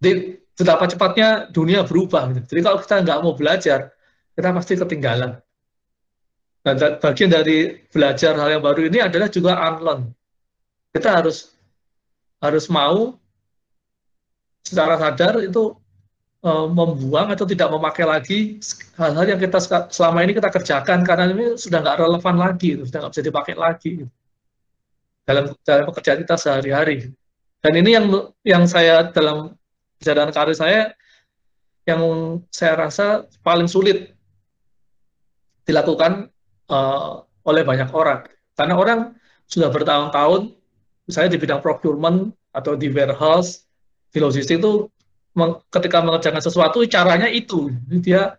Jadi 0.00 0.40
betapa 0.56 0.84
cepatnya 0.88 1.28
dunia 1.50 1.84
berubah. 1.84 2.32
Gitu. 2.32 2.46
Jadi 2.54 2.60
kalau 2.64 2.78
kita 2.80 2.94
nggak 3.04 3.18
mau 3.20 3.34
belajar, 3.36 3.93
kita 4.34 4.50
pasti 4.50 4.74
ketinggalan. 4.74 5.38
Dan 6.64 6.80
bagian 6.96 7.28
dari 7.28 7.76
belajar 7.92 8.34
hal 8.40 8.56
yang 8.56 8.64
baru 8.64 8.88
ini 8.88 8.98
adalah 9.04 9.28
juga 9.28 9.52
unlearn. 9.56 10.08
Kita 10.96 11.20
harus 11.20 11.52
harus 12.40 12.66
mau 12.72 13.20
secara 14.64 14.96
sadar 14.96 15.44
itu 15.44 15.76
uh, 16.40 16.66
membuang 16.68 17.36
atau 17.36 17.44
tidak 17.44 17.68
memakai 17.68 18.04
lagi 18.08 18.38
hal-hal 18.96 19.36
yang 19.36 19.40
kita 19.40 19.60
selama 19.92 20.24
ini 20.24 20.32
kita 20.32 20.48
kerjakan 20.48 21.04
karena 21.04 21.28
ini 21.36 21.60
sudah 21.60 21.84
nggak 21.84 22.00
relevan 22.00 22.36
lagi, 22.40 22.80
sudah 22.80 22.98
nggak 23.04 23.12
bisa 23.12 23.24
dipakai 23.28 23.54
lagi 23.60 23.92
dalam 25.28 25.52
dalam 25.68 25.84
pekerjaan 25.88 26.24
kita 26.24 26.36
sehari-hari. 26.40 27.12
Dan 27.60 27.72
ini 27.76 27.90
yang 27.92 28.06
yang 28.40 28.64
saya 28.64 29.12
dalam 29.12 29.52
perjalanan 30.00 30.32
karir 30.32 30.56
saya 30.56 30.96
yang 31.84 32.00
saya 32.48 32.88
rasa 32.88 33.28
paling 33.44 33.68
sulit 33.68 34.13
dilakukan 35.64 36.28
uh, 36.68 37.24
oleh 37.44 37.62
banyak 37.64 37.90
orang. 37.92 38.24
Karena 38.54 38.74
orang 38.78 38.98
sudah 39.48 39.68
bertahun-tahun, 39.68 40.54
misalnya 41.08 41.30
di 41.36 41.40
bidang 41.40 41.60
procurement 41.60 42.32
atau 42.54 42.78
di 42.78 42.88
warehouse, 42.88 43.66
di 44.14 44.22
logistik 44.22 44.62
itu 44.62 44.88
ketika 45.74 45.98
mengerjakan 46.00 46.40
sesuatu 46.40 46.86
caranya 46.86 47.26
itu. 47.26 47.72
Dia 48.00 48.38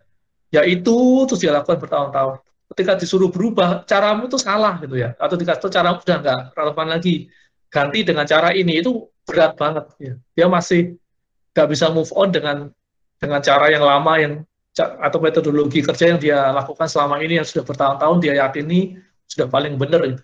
ya 0.49 0.63
itu 0.63 1.27
terus 1.27 1.43
dia 1.43 1.51
lakukan 1.51 1.77
bertahun-tahun. 1.83 2.39
Ketika 2.73 2.97
disuruh 2.97 3.29
berubah 3.29 3.85
caramu 3.85 4.25
itu 4.31 4.39
salah 4.39 4.79
gitu 4.79 4.95
ya. 4.97 5.13
Atau 5.19 5.35
dikasih 5.35 5.69
cara 5.69 5.99
udah 5.99 6.17
nggak 6.23 6.41
relevan 6.55 6.87
lagi. 6.87 7.27
Ganti 7.67 8.07
dengan 8.07 8.23
cara 8.23 8.55
ini 8.55 8.79
itu 8.79 9.03
berat 9.27 9.59
banget 9.59 9.85
ya. 9.99 10.13
Dia 10.33 10.47
masih 10.47 10.95
nggak 11.51 11.67
bisa 11.67 11.91
move 11.91 12.09
on 12.15 12.31
dengan 12.31 12.57
dengan 13.19 13.39
cara 13.43 13.67
yang 13.67 13.83
lama 13.83 14.13
yang 14.15 14.33
atau 14.75 15.19
metodologi 15.23 15.79
kerja 15.79 16.11
yang 16.11 16.19
dia 16.19 16.51
lakukan 16.51 16.85
selama 16.91 17.23
ini 17.23 17.39
yang 17.39 17.47
sudah 17.47 17.63
bertahun-tahun 17.63 18.17
dia 18.19 18.43
yakini 18.43 18.99
sudah 19.23 19.47
paling 19.47 19.79
benar 19.79 20.03
itu 20.03 20.23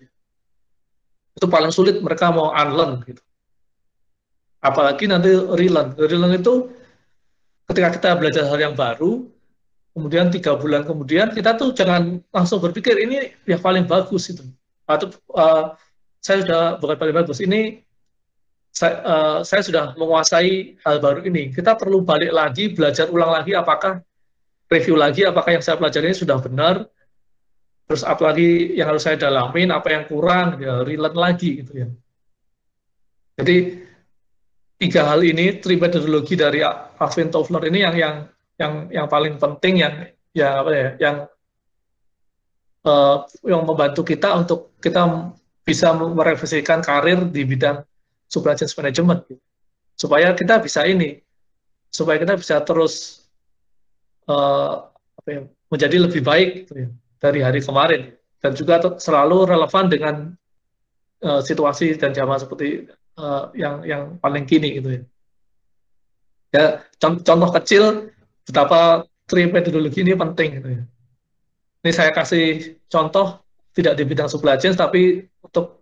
itu 1.32 1.46
paling 1.48 1.72
sulit 1.72 1.96
mereka 2.04 2.28
mau 2.28 2.52
unlearn 2.52 3.00
gitu 3.08 3.24
apalagi 4.62 5.10
nanti 5.10 5.34
relearn. 5.34 5.98
Relearn 5.98 6.38
itu 6.38 6.70
ketika 7.66 7.88
kita 7.98 8.08
belajar 8.16 8.46
hal 8.46 8.58
yang 8.62 8.74
baru, 8.78 9.26
kemudian 9.92 10.30
tiga 10.32 10.56
bulan 10.56 10.86
kemudian 10.86 11.34
kita 11.34 11.58
tuh 11.58 11.74
jangan 11.74 12.22
langsung 12.32 12.62
berpikir 12.62 12.96
ini 12.96 13.34
yang 13.44 13.60
paling 13.60 13.84
bagus 13.84 14.30
itu. 14.30 14.46
Atau 14.86 15.12
uh, 15.34 15.74
saya 16.22 16.46
sudah 16.46 16.62
bukan 16.78 16.96
paling 16.96 17.16
bagus, 17.18 17.42
ini 17.42 17.82
saya, 18.72 18.94
uh, 19.04 19.38
saya 19.44 19.60
sudah 19.66 19.92
menguasai 19.98 20.78
hal 20.86 21.02
baru 21.02 21.26
ini. 21.26 21.50
Kita 21.50 21.74
perlu 21.74 22.00
balik 22.06 22.30
lagi, 22.30 22.70
belajar 22.72 23.10
ulang 23.10 23.34
lagi 23.34 23.52
apakah 23.52 24.00
review 24.72 24.96
lagi 24.96 25.28
apakah 25.28 25.52
yang 25.52 25.64
saya 25.64 25.76
pelajari 25.76 26.10
ini 26.10 26.16
sudah 26.16 26.40
benar, 26.40 26.88
terus 27.84 28.02
apa 28.08 28.32
lagi 28.32 28.72
yang 28.72 28.88
harus 28.88 29.04
saya 29.04 29.20
dalamin, 29.20 29.68
apa 29.68 29.88
yang 29.92 30.04
kurang, 30.08 30.56
ya 30.56 30.80
relearn 30.80 31.16
lagi 31.16 31.60
gitu 31.60 31.72
ya. 31.84 31.88
Jadi 33.36 33.56
tiga 34.80 35.12
hal 35.12 35.20
ini, 35.20 35.60
tri 35.60 35.76
metodologi 35.76 36.34
dari 36.34 36.64
Alvin 36.64 37.28
Toffler 37.28 37.68
ini 37.68 37.84
yang 37.84 37.94
yang 37.94 38.14
yang 38.56 38.72
yang 38.88 39.06
paling 39.12 39.36
penting 39.36 39.84
yang 39.84 39.94
ya 40.32 40.64
apa 40.64 40.70
ya, 40.72 40.88
yang 40.96 41.16
uh, 42.88 43.16
yang 43.44 43.62
membantu 43.68 44.02
kita 44.02 44.32
untuk 44.40 44.72
kita 44.80 45.32
bisa 45.62 45.94
merevisikan 45.94 46.82
karir 46.82 47.22
di 47.30 47.46
bidang 47.46 47.86
supply 48.26 48.58
chain 48.58 48.66
management 48.74 49.22
supaya 49.94 50.34
kita 50.34 50.58
bisa 50.58 50.82
ini 50.88 51.22
supaya 51.92 52.18
kita 52.18 52.34
bisa 52.34 52.58
terus 52.66 53.21
uh, 54.28 54.88
apa 54.92 55.28
ya, 55.28 55.40
menjadi 55.72 55.96
lebih 56.02 56.22
baik 56.22 56.48
gitu 56.66 56.86
ya, 56.86 56.88
dari 57.22 57.40
hari 57.40 57.60
kemarin 57.62 58.14
dan 58.42 58.52
juga 58.58 58.82
selalu 58.98 59.46
relevan 59.46 59.86
dengan 59.86 60.14
uh, 61.22 61.40
situasi 61.40 61.94
dan 61.94 62.10
zaman 62.10 62.38
seperti 62.42 62.90
uh, 63.18 63.54
yang 63.54 63.86
yang 63.86 64.02
paling 64.18 64.44
kini 64.44 64.82
gitu 64.82 64.88
ya. 64.98 65.02
Ya 66.52 66.64
contoh 67.00 67.50
kecil 67.56 68.12
betapa 68.44 69.08
tri 69.24 69.48
metodologi 69.48 70.04
ini 70.04 70.12
penting 70.12 70.60
gitu 70.60 70.68
ya. 70.68 70.82
Ini 71.82 71.90
saya 71.90 72.10
kasih 72.12 72.76
contoh 72.86 73.40
tidak 73.72 73.96
di 73.96 74.04
bidang 74.04 74.28
supply 74.28 74.60
chain 74.60 74.76
tapi 74.76 75.24
untuk 75.40 75.80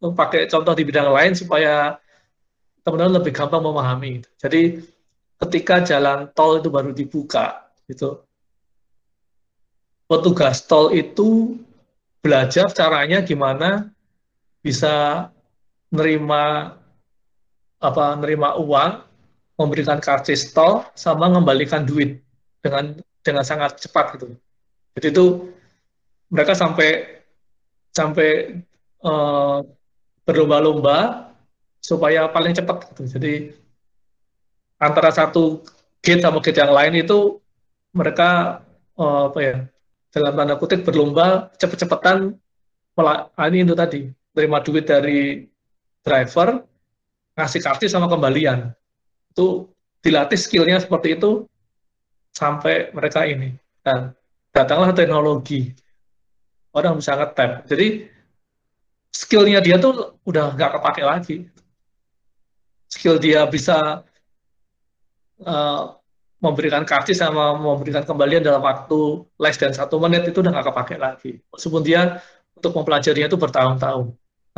pakai 0.00 0.48
contoh 0.48 0.72
di 0.74 0.82
bidang 0.82 1.12
lain 1.12 1.36
supaya 1.36 2.00
teman-teman 2.82 3.22
lebih 3.22 3.30
gampang 3.36 3.62
memahami. 3.62 4.24
Jadi 4.40 4.82
ketika 5.42 5.82
jalan 5.82 6.30
tol 6.32 6.62
itu 6.62 6.70
baru 6.70 6.94
dibuka, 6.94 7.66
gitu, 7.90 8.22
petugas 10.06 10.62
tol 10.62 10.94
itu 10.94 11.58
belajar 12.22 12.70
caranya 12.70 13.24
gimana 13.26 13.90
bisa 14.62 15.26
nerima 15.90 16.76
apa 17.82 18.04
nerima 18.14 18.54
uang, 18.62 19.02
memberikan 19.58 19.98
karcis 19.98 20.54
tol 20.54 20.86
sama 20.94 21.26
mengembalikan 21.26 21.82
duit 21.82 22.22
dengan 22.62 22.94
dengan 23.26 23.42
sangat 23.42 23.82
cepat 23.82 24.18
gitu. 24.18 24.38
Jadi 24.94 25.06
itu 25.10 25.26
mereka 26.30 26.54
sampai 26.54 27.18
sampai 27.90 28.62
uh, 29.02 29.60
berlomba-lomba 30.22 31.30
supaya 31.82 32.30
paling 32.30 32.54
cepat 32.54 32.94
gitu. 32.94 33.02
Jadi 33.18 33.32
antara 34.82 35.14
satu 35.14 35.62
gate 36.02 36.18
sama 36.18 36.42
gate 36.42 36.58
yang 36.58 36.74
lain 36.74 37.06
itu 37.06 37.38
mereka 37.94 38.60
uh, 38.98 39.30
apa 39.30 39.38
ya 39.38 39.56
dalam 40.10 40.34
tanda 40.34 40.58
kutip 40.58 40.82
berlomba 40.82 41.54
cepet-cepetan 41.56 42.34
ah, 42.98 43.46
ini 43.48 43.64
itu 43.64 43.72
tadi 43.78 44.10
terima 44.34 44.60
duit 44.60 44.84
dari 44.84 45.46
driver 46.02 46.66
ngasih 47.38 47.60
kartu 47.64 47.88
sama 47.88 48.10
kembalian. 48.10 48.72
Itu 49.32 49.72
dilatih 50.04 50.36
skillnya 50.36 50.82
seperti 50.82 51.16
itu 51.16 51.48
sampai 52.36 52.92
mereka 52.92 53.24
ini. 53.24 53.56
Dan 53.80 54.12
datanglah 54.52 54.92
teknologi. 54.92 55.72
Orang 56.72 57.00
bisa 57.00 57.16
ngetap. 57.16 57.68
Jadi 57.68 58.08
skillnya 59.12 59.60
dia 59.60 59.76
tuh 59.76 60.16
udah 60.24 60.56
nggak 60.56 60.72
kepake 60.80 61.02
lagi. 61.04 61.36
Skill 62.92 63.16
dia 63.16 63.48
bisa 63.48 64.04
uh, 65.44 65.96
memberikan 66.42 66.82
karcis 66.82 67.22
sama 67.22 67.54
memberikan 67.54 68.02
kembalian 68.02 68.42
dalam 68.42 68.62
waktu 68.66 69.22
less 69.38 69.58
dan 69.62 69.70
satu 69.70 70.02
menit 70.02 70.26
itu 70.26 70.42
udah 70.42 70.50
nggak 70.50 70.66
kepake 70.74 70.96
lagi. 70.98 71.30
Meskipun 71.54 71.82
dia 71.86 72.18
untuk 72.58 72.74
mempelajarinya 72.74 73.30
itu 73.30 73.38
bertahun-tahun. 73.38 74.06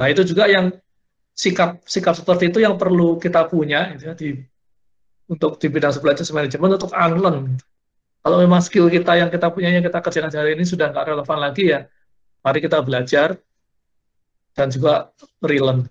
Nah 0.01 0.07
itu 0.09 0.23
juga 0.25 0.49
yang 0.49 0.73
sikap 1.37 1.85
sikap 1.85 2.15
seperti 2.17 2.49
itu 2.49 2.65
yang 2.65 2.81
perlu 2.81 3.21
kita 3.21 3.45
punya 3.51 3.93
gitu 3.93 4.05
ya, 4.09 4.15
di 4.17 4.29
untuk 5.29 5.61
di 5.61 5.67
bidang 5.69 5.93
supply 5.93 6.17
chain 6.17 6.33
management 6.33 6.81
untuk 6.81 6.93
unlearn. 6.93 7.57
Kalau 8.25 8.37
memang 8.41 8.65
skill 8.65 8.89
kita 8.89 9.21
yang 9.21 9.29
kita 9.29 9.53
punya 9.53 9.69
yang 9.69 9.85
kita 9.85 10.01
kerjakan 10.01 10.33
hari 10.33 10.57
ini 10.57 10.65
sudah 10.65 10.89
nggak 10.89 11.05
relevan 11.13 11.39
lagi 11.41 11.65
ya, 11.69 11.85
mari 12.41 12.65
kita 12.65 12.81
belajar 12.81 13.37
dan 14.57 14.73
juga 14.73 15.13
relearn. 15.45 15.85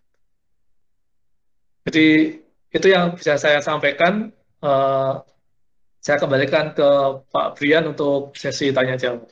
Jadi 1.86 2.40
itu 2.74 2.88
yang 2.90 3.14
bisa 3.14 3.38
saya 3.38 3.62
sampaikan. 3.62 4.34
Uh, 4.64 5.20
saya 6.00 6.16
kembalikan 6.24 6.72
ke 6.72 6.88
Pak 7.28 7.60
Brian 7.60 7.92
untuk 7.92 8.32
sesi 8.32 8.72
tanya 8.72 8.96
jawab. 8.96 9.28